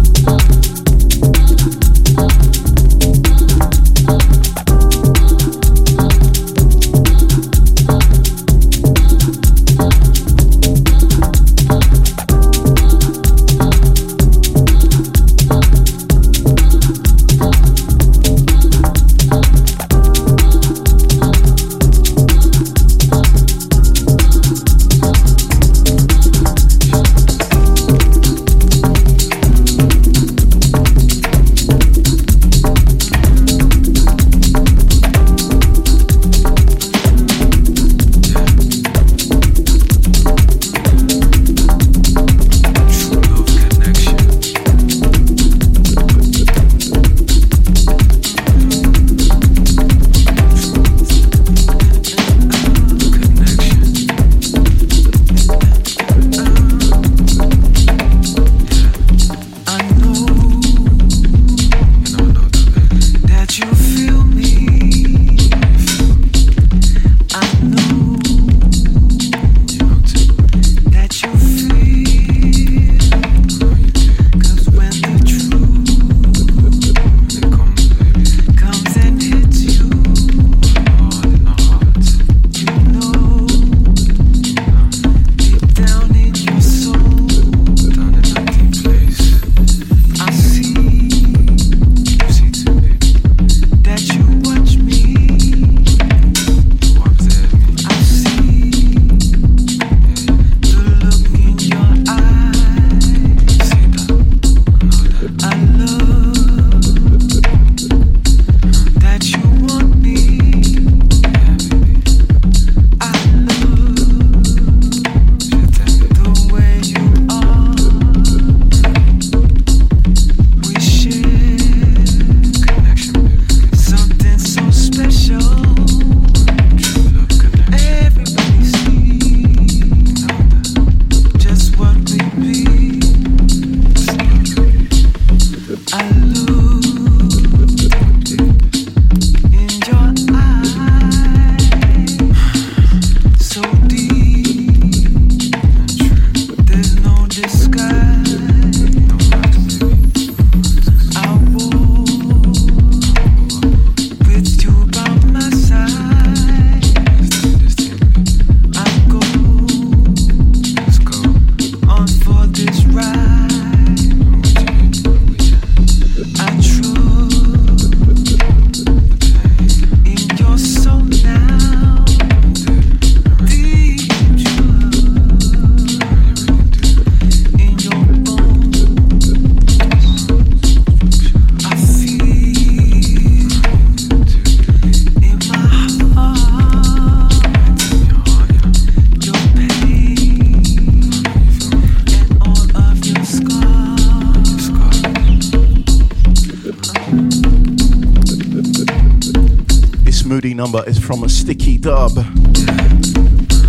From 200.99 201.23
a 201.23 201.29
sticky 201.29 201.79
dub. 201.79 202.13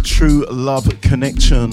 True 0.03 0.45
Love 0.49 0.89
Connection. 1.01 1.69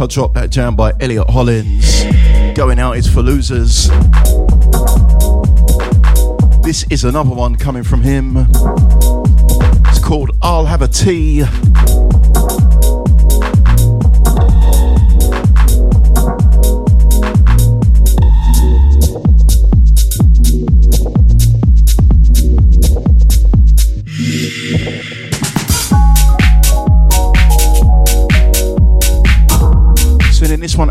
I 0.00 0.06
dropped 0.06 0.32
that 0.32 0.48
jam 0.48 0.76
by 0.76 0.94
Elliot 0.98 1.28
Hollins. 1.28 2.04
Going 2.54 2.78
out 2.78 2.96
is 2.96 3.06
for 3.06 3.20
losers. 3.20 3.88
This 6.62 6.86
is 6.88 7.04
another 7.04 7.34
one 7.34 7.54
coming 7.56 7.82
from 7.82 8.00
him. 8.00 8.46
It's 9.88 9.98
called 9.98 10.30
I'll 10.40 10.64
Have 10.64 10.80
a 10.80 10.88
Tea. 10.88 11.44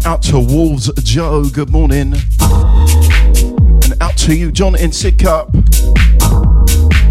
Out 0.06 0.22
to 0.24 0.40
Wolves 0.40 0.92
Joe, 1.04 1.46
good 1.50 1.70
morning. 1.70 2.14
And 2.42 3.94
out 4.02 4.18
to 4.18 4.36
you, 4.36 4.52
John 4.52 4.76
in 4.76 4.92
Sidcup. 4.92 5.52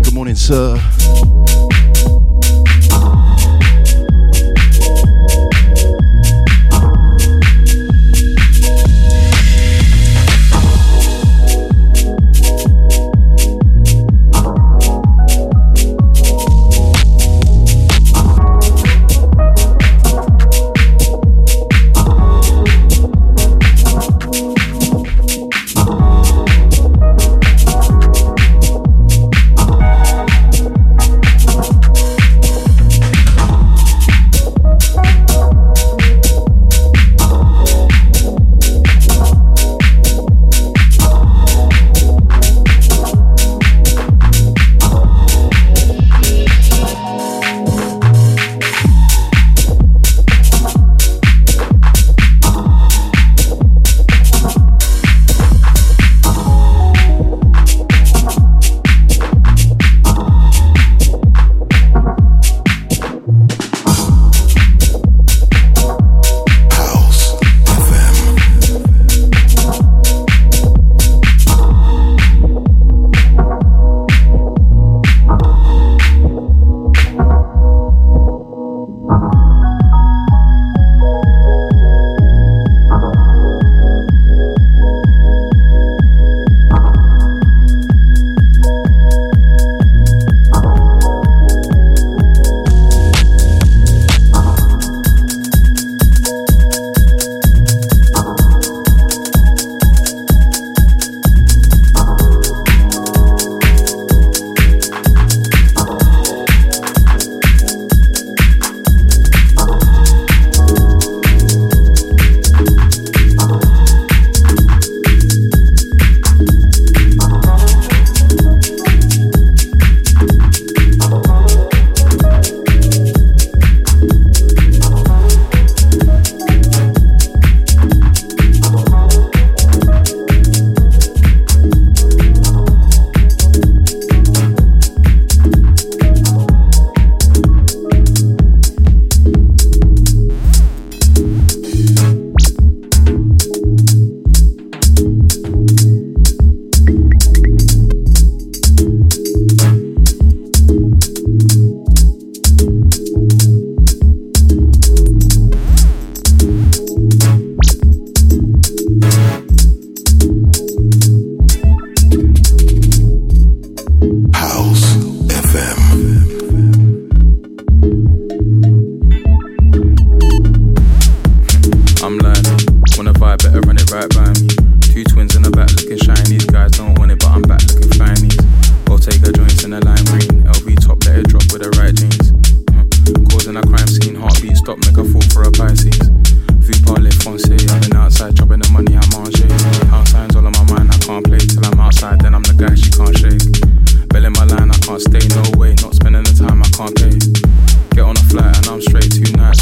Good 0.04 0.14
morning, 0.14 0.34
sir. 0.34 0.76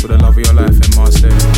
for 0.07 0.13
the 0.13 0.23
love 0.23 0.39
of 0.39 0.45
your 0.45 0.55
life 0.55 0.71
in 0.71 0.97
Marseille. 0.97 1.56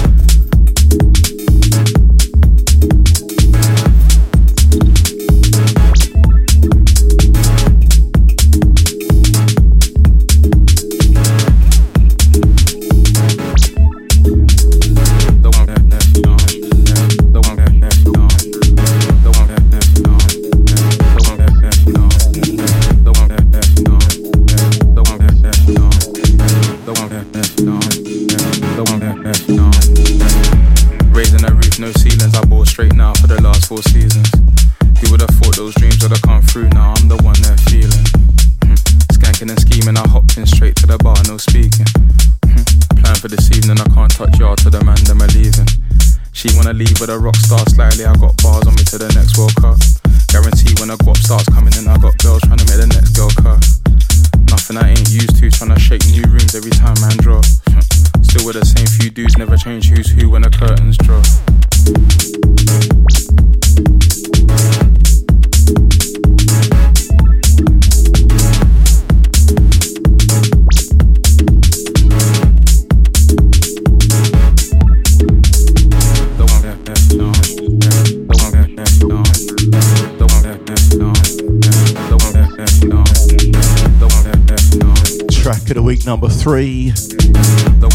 three. 86.48 86.94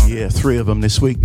Yeah, 0.05 0.29
three 0.29 0.59
of 0.59 0.67
them 0.67 0.79
this 0.79 1.01
week. 1.01 1.17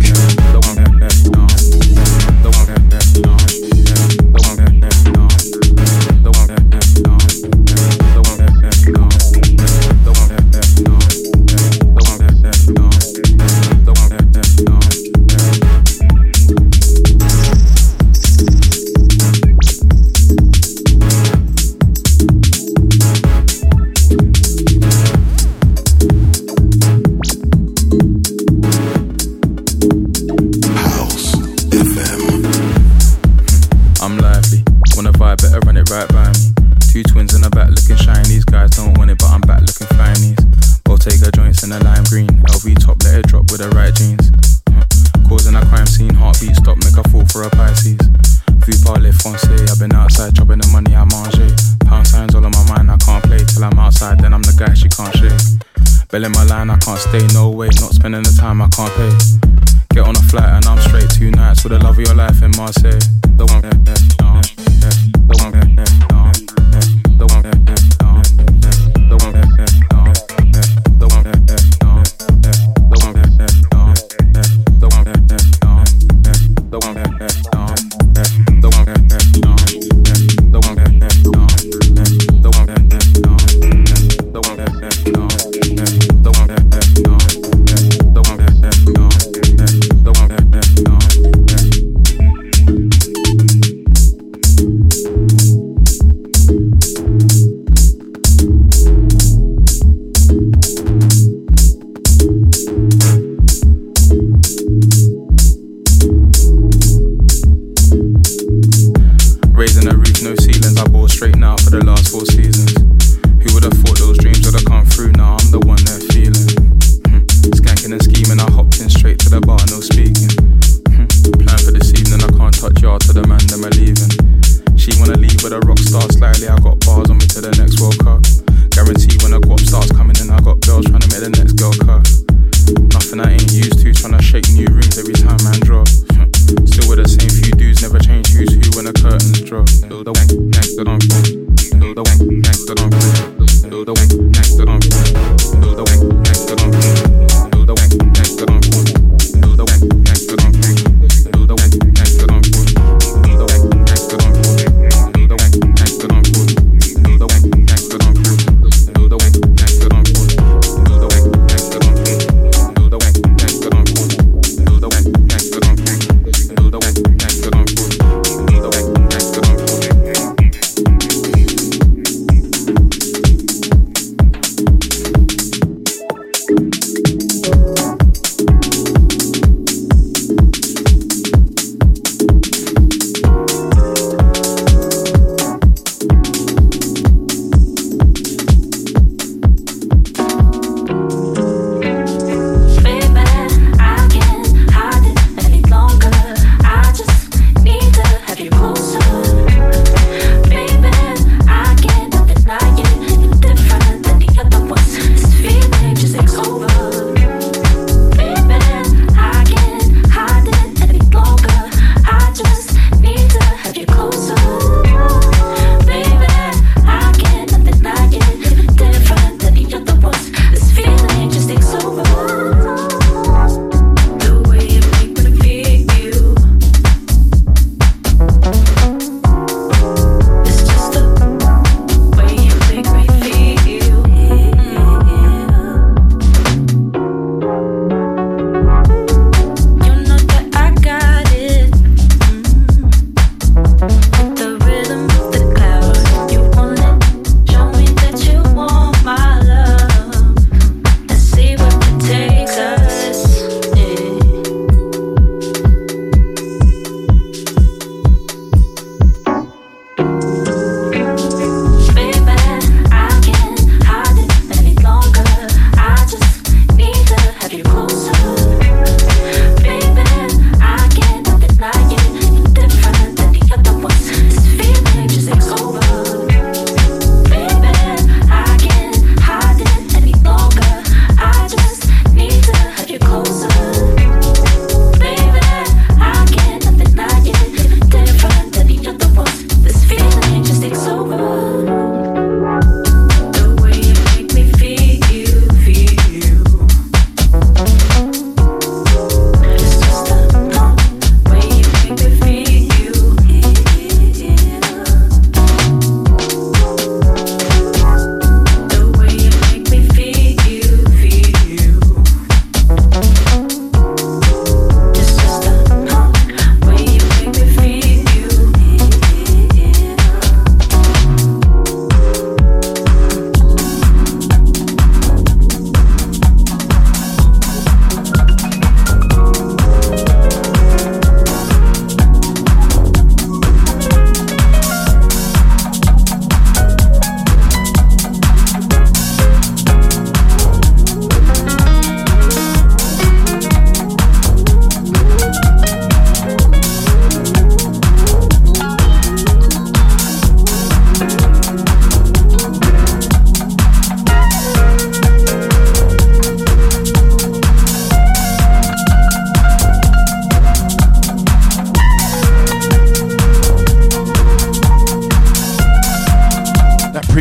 with 125.49 125.63
a 125.63 125.67
rock 125.67 125.79
star 125.79 126.01
slightly. 126.11 126.47
I 126.47 126.57
got 126.59 126.79
bars 126.85 127.09
on 127.09 127.17
me 127.17 127.25
to 127.25 127.41
the 127.41 127.51
next 127.57 127.81
World 127.81 127.97
Cup. 127.99 128.21
Guarantee 128.69 129.17
when 129.23 129.33
a 129.33 129.41
guap 129.41 129.59
starts 129.65 129.91
coming 129.91 130.15
in, 130.21 130.29
I 130.29 130.39
got 130.41 130.59
girls 130.61 130.85
trying 130.85 131.01
to 131.01 131.09
make 131.09 131.21
the 131.25 131.29
next 131.29 131.53
girl. 131.53 131.88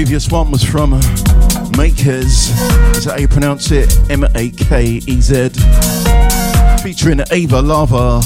Previous 0.08 0.30
one 0.30 0.50
was 0.50 0.64
from 0.64 0.92
Makers. 1.76 2.48
Is 2.96 3.04
that 3.04 3.10
how 3.10 3.16
you 3.18 3.28
pronounce 3.28 3.70
it? 3.70 3.94
M 4.08 4.24
A 4.34 4.48
K 4.48 5.02
E 5.06 5.20
Z. 5.20 5.50
Featuring 6.82 7.20
Ava 7.30 7.60
Lava. 7.60 8.22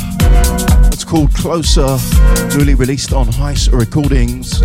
It's 0.93 1.03
called 1.03 1.35
Closer, 1.35 1.99
newly 2.57 2.75
released 2.75 3.13
on 3.13 3.27
Heist 3.27 3.73
Recordings. 3.73 4.63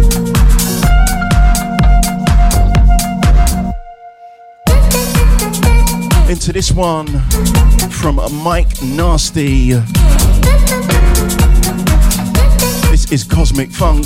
Into 6.29 6.53
this 6.53 6.71
one 6.71 7.07
from 7.89 8.17
Mike 8.43 8.79
Nasty. 8.83 9.71
This 12.91 13.11
is 13.11 13.23
Cosmic 13.23 13.71
Funk. 13.71 14.05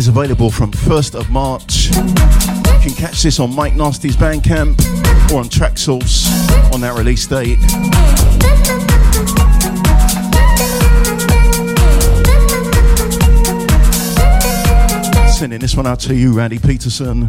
Is 0.00 0.08
available 0.08 0.50
from 0.50 0.72
1st 0.72 1.14
of 1.14 1.28
March. 1.28 1.88
You 1.88 2.80
can 2.80 2.94
catch 2.96 3.22
this 3.22 3.38
on 3.38 3.54
Mike 3.54 3.74
Nasty's 3.74 4.16
Bandcamp 4.16 4.80
or 5.30 5.40
on 5.40 5.50
Traxsource 5.50 6.26
on 6.72 6.80
that 6.80 6.96
release 6.96 7.26
date. 7.26 7.58
Sending 15.30 15.60
this 15.60 15.76
one 15.76 15.86
out 15.86 16.00
to 16.00 16.14
you, 16.14 16.32
Randy 16.32 16.58
Peterson. 16.58 17.26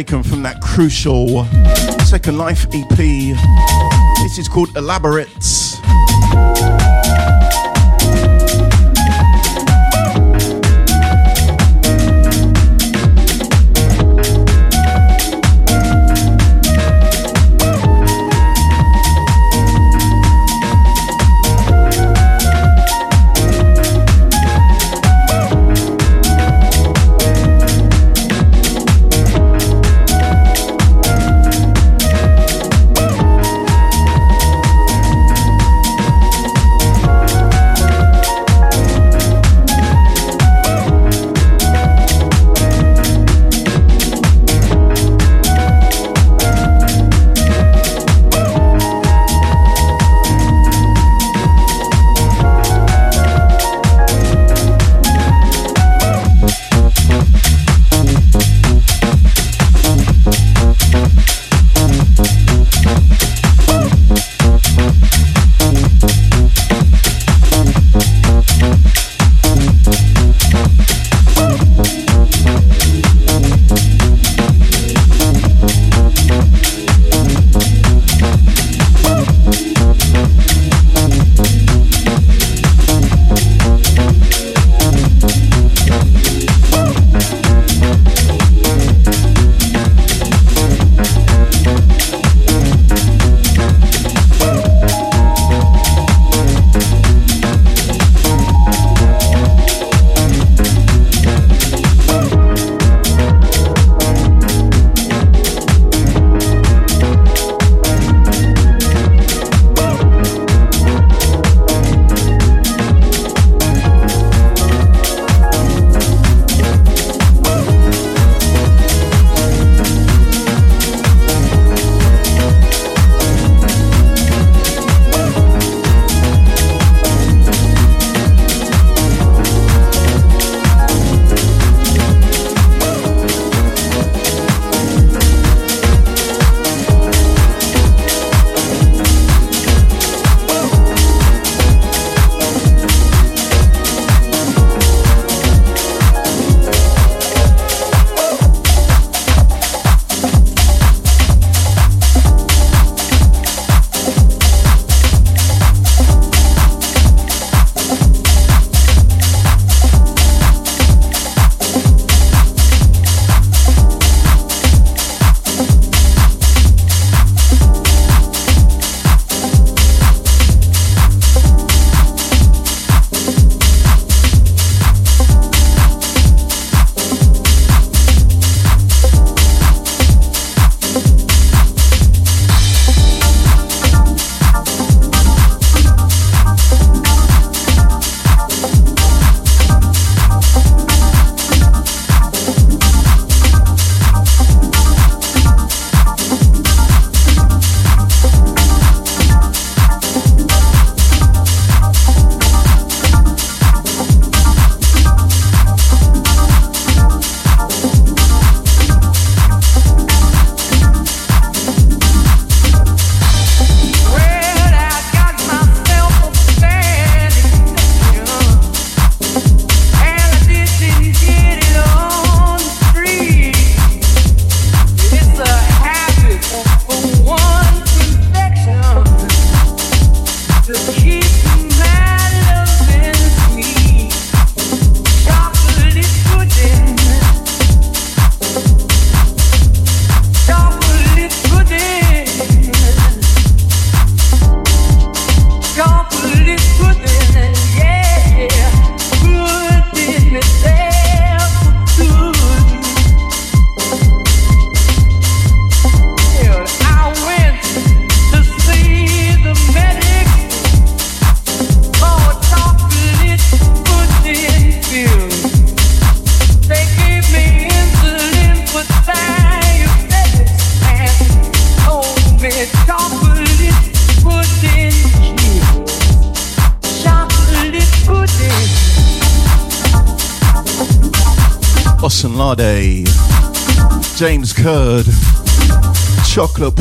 taken 0.00 0.22
from 0.22 0.42
that 0.42 0.58
crucial 0.62 1.44
Second 2.06 2.38
Life 2.38 2.64
EP. 2.72 2.96
This 2.96 4.38
is 4.38 4.48
called 4.48 4.74
Elaborates. 4.74 5.59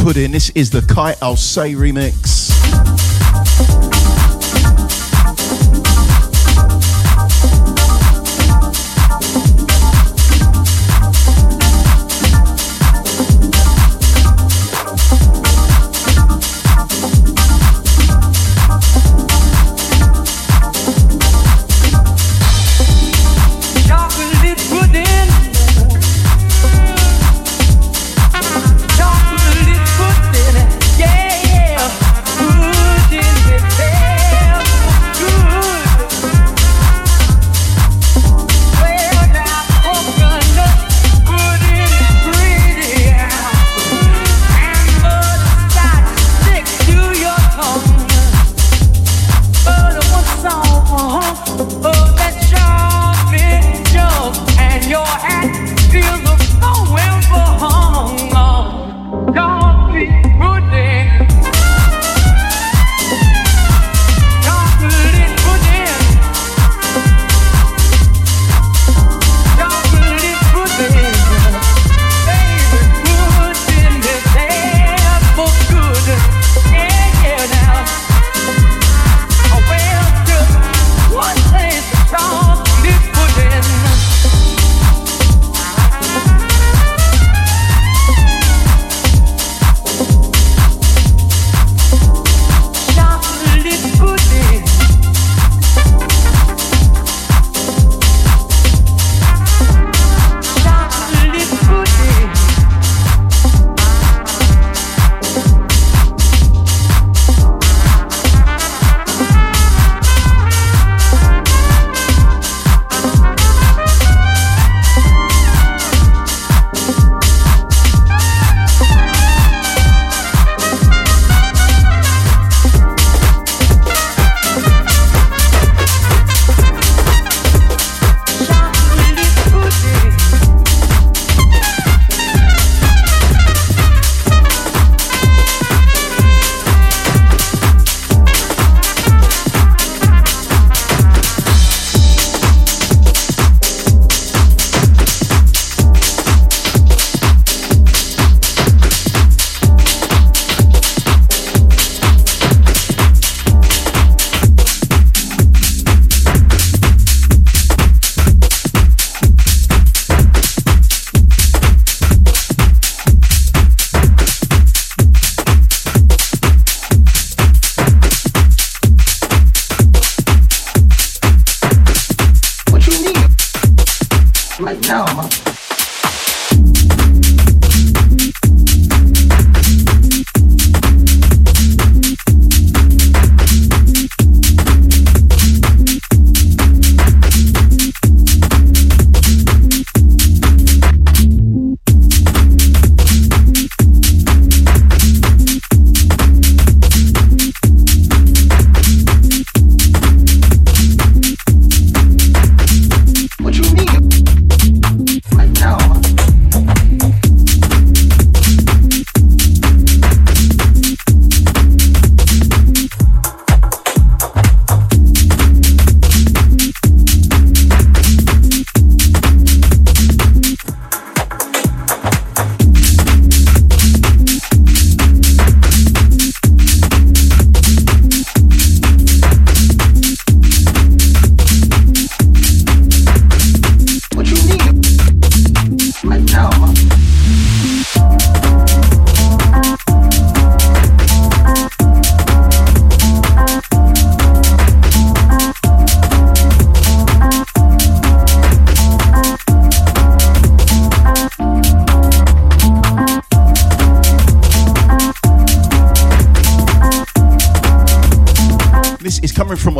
Pudding. 0.09 0.31
This 0.31 0.49
is 0.55 0.71
the 0.71 0.81
Kai 0.81 1.13
Alcé 1.21 1.75
remix. 1.75 2.28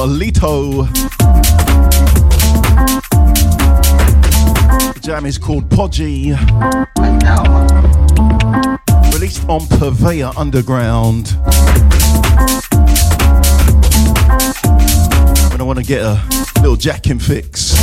Alito. 0.09 0.91
The 4.93 4.99
jam 5.01 5.27
is 5.27 5.37
called 5.37 5.69
Podgy. 5.69 6.31
Released 9.13 9.47
on 9.47 9.67
Purveyor 9.67 10.31
Underground. 10.35 11.27
When 15.51 15.61
I 15.61 15.63
want 15.63 15.77
to 15.77 15.85
get 15.85 16.01
a 16.01 16.19
little 16.61 16.75
jacking 16.75 17.19
fix, 17.19 17.73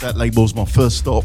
that 0.00 0.14
label's 0.16 0.56
my 0.56 0.64
first 0.64 0.98
stop. 0.98 1.24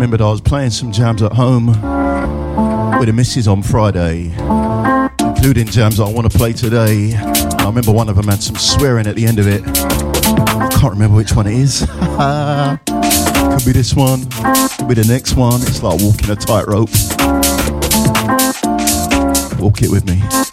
Remembered 0.00 0.22
I 0.22 0.30
was 0.30 0.40
playing 0.40 0.70
some 0.70 0.92
jams 0.92 1.20
at 1.20 1.34
home 1.34 1.66
with 1.66 3.06
the 3.06 3.12
missus 3.14 3.46
on 3.46 3.62
Friday, 3.62 4.32
including 5.20 5.66
jams 5.66 6.00
I 6.00 6.08
want 6.08 6.32
to 6.32 6.38
play 6.38 6.54
today. 6.54 7.14
I 7.14 7.64
remember 7.66 7.92
one 7.92 8.08
of 8.08 8.16
them 8.16 8.26
had 8.26 8.42
some 8.42 8.56
swearing 8.56 9.06
at 9.06 9.14
the 9.14 9.26
end 9.26 9.38
of 9.38 9.46
it. 9.46 9.62
I 9.66 10.70
can't 10.72 10.94
remember 10.94 11.18
which 11.18 11.34
one 11.34 11.46
it 11.46 11.52
is. 11.52 11.80
could 11.86 13.66
be 13.66 13.72
this 13.72 13.92
one, 13.92 14.20
could 14.78 14.88
be 14.88 14.94
the 14.94 15.06
next 15.06 15.34
one. 15.34 15.60
It's 15.60 15.82
like 15.82 16.00
walking 16.00 16.30
a 16.30 16.36
tightrope. 16.36 16.88
Walk 19.60 19.82
it 19.82 19.90
with 19.90 20.06
me. 20.06 20.49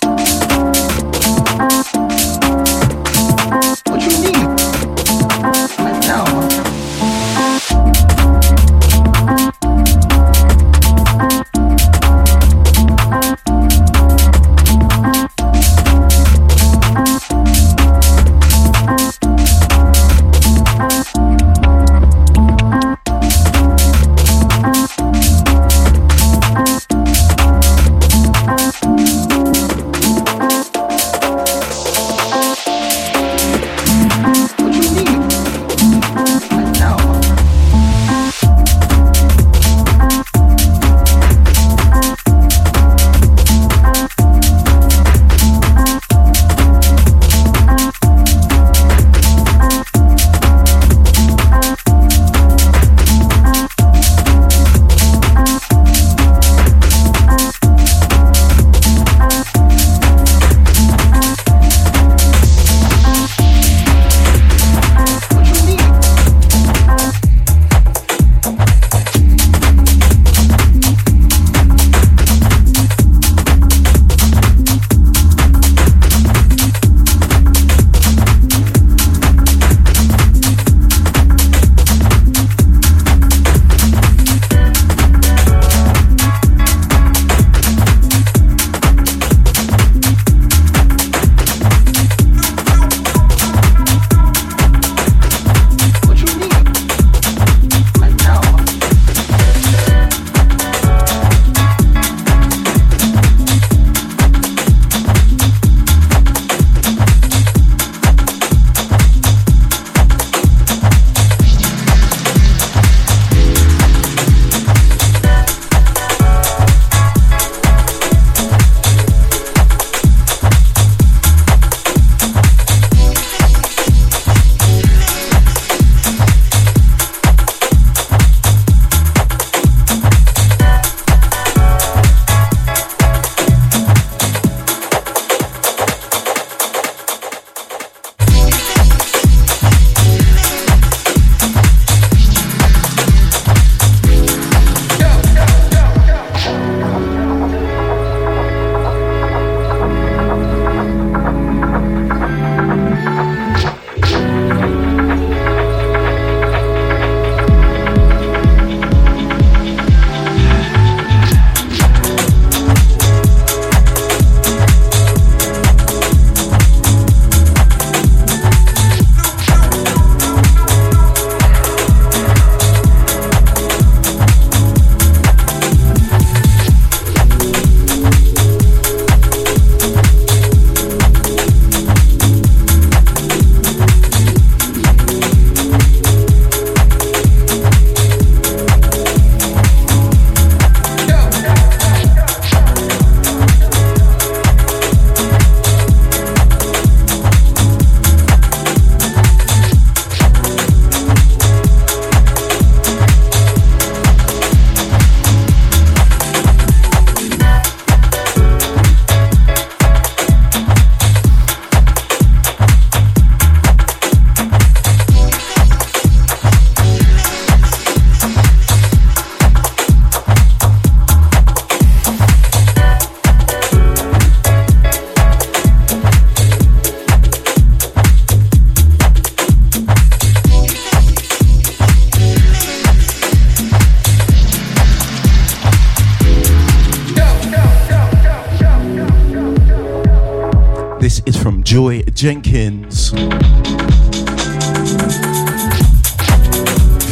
Jenkins. 241.69 243.09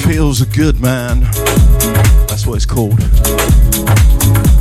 Feels 0.06 0.42
good, 0.46 0.80
man. 0.80 1.24
That's 2.30 2.48
what 2.48 2.56
it's 2.56 2.66
called. 2.66 2.98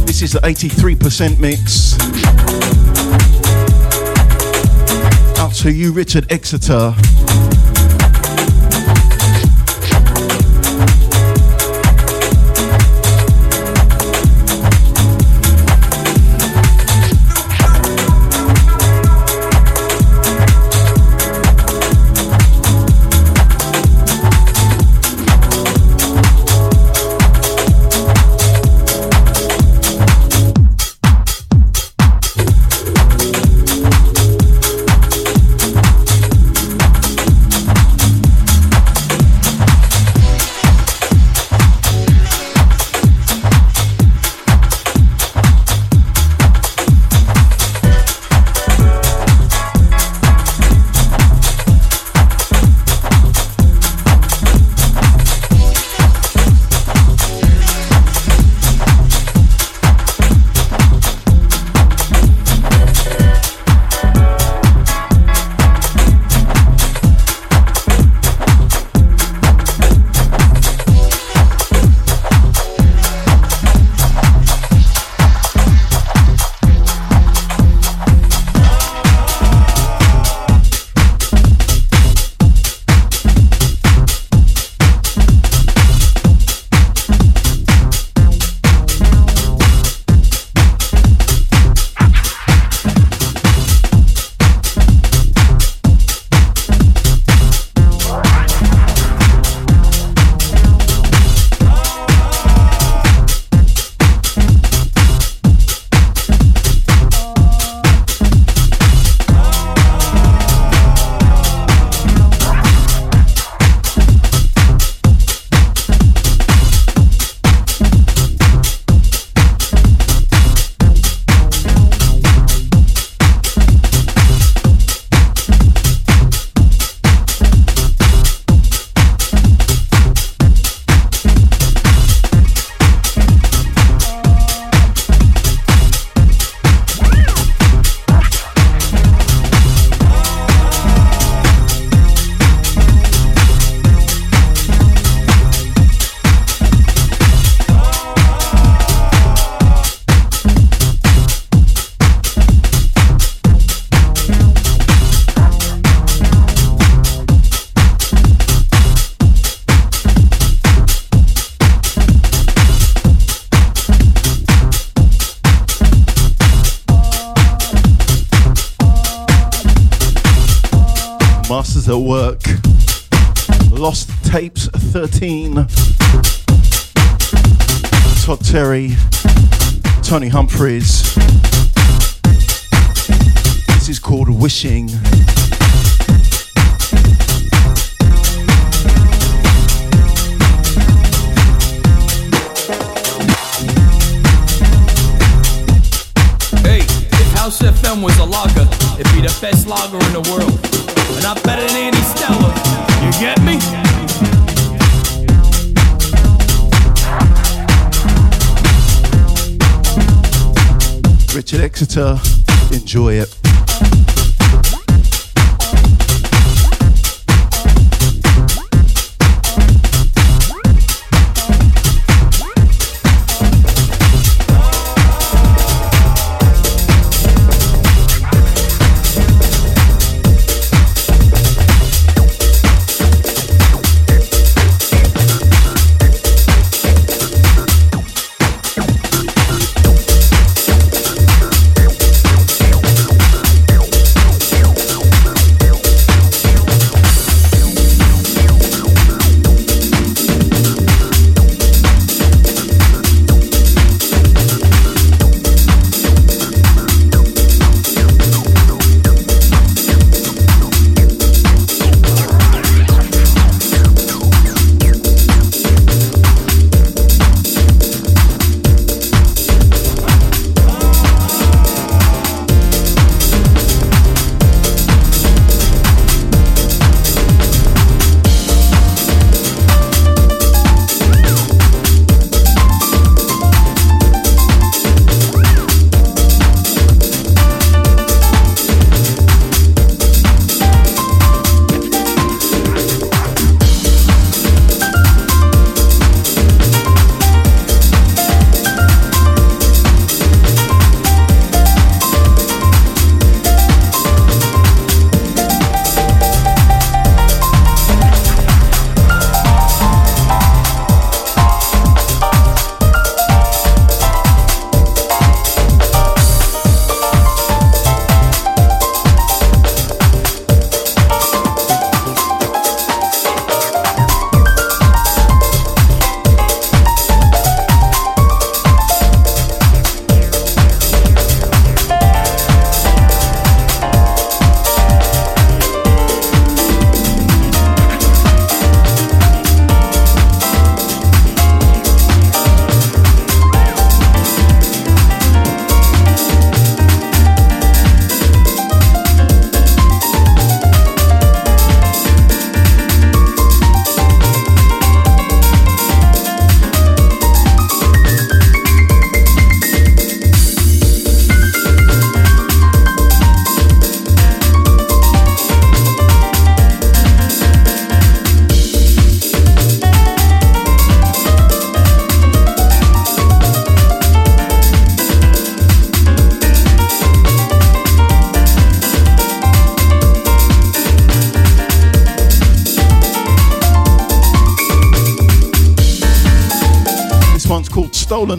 This 0.04 0.22
is 0.22 0.32
the 0.32 0.40
83% 0.42 1.38
mix. 1.38 1.96
Out 5.38 5.54
to 5.62 5.70
you, 5.70 5.92
Richard 5.92 6.26
Exeter. 6.32 6.92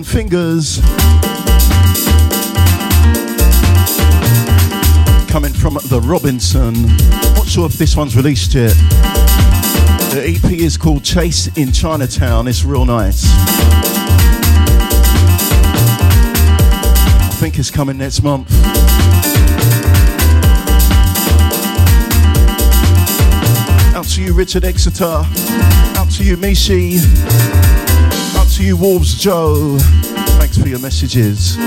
Fingers. 0.06 0.80
Coming 5.28 5.52
from 5.52 5.74
the 5.90 6.00
Robinson. 6.06 6.74
Not 7.36 7.48
sure 7.48 7.66
if 7.66 7.74
this 7.74 7.98
one's 7.98 8.16
released 8.16 8.54
yet. 8.54 8.74
The 10.14 10.24
EP 10.26 10.52
is 10.54 10.78
called 10.78 11.04
Chase 11.04 11.48
in 11.58 11.74
Chinatown. 11.74 12.48
It's 12.48 12.64
real 12.64 12.86
nice. 12.86 13.26
I 17.26 17.38
think 17.40 17.60
it's 17.60 17.70
coming 17.70 17.98
next 17.98 18.24
month. 18.24 18.50
Out 23.94 24.06
to 24.06 24.24
you, 24.24 24.34
Richard 24.34 24.64
Exeter. 24.64 25.24
Out 25.98 26.10
to 26.12 26.24
you, 26.24 26.38
Mishi. 26.38 27.75
To 28.56 28.64
you, 28.64 28.78
Wolves 28.78 29.16
Joe. 29.16 29.78
Thanks 30.40 30.58
for 30.58 30.70
your 30.70 30.80
messages. 30.80 31.58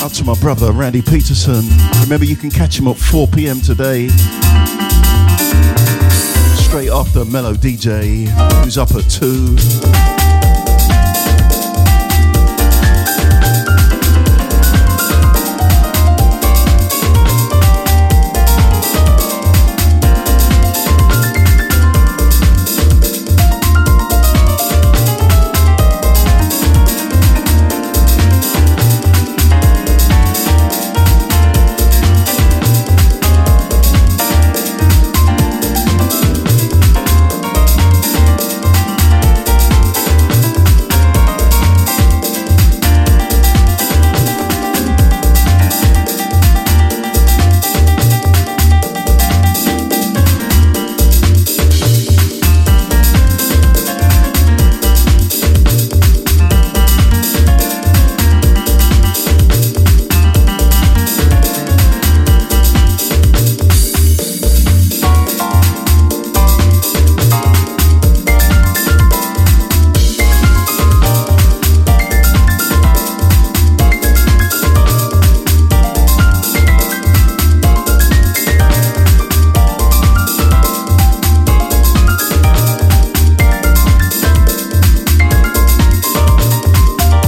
Out 0.00 0.12
to 0.14 0.22
my 0.24 0.34
brother, 0.40 0.70
Randy 0.70 1.02
Peterson. 1.02 1.64
Remember, 2.02 2.24
you 2.24 2.36
can 2.36 2.50
catch 2.50 2.78
him 2.78 2.86
at 2.86 2.96
4 2.96 3.26
p.m. 3.26 3.60
today. 3.60 4.06
Straight 6.54 6.90
after 6.90 7.24
Mellow 7.24 7.54
DJ, 7.54 8.28
who's 8.62 8.78
up 8.78 8.92
at 8.92 9.10
2. 9.10 10.15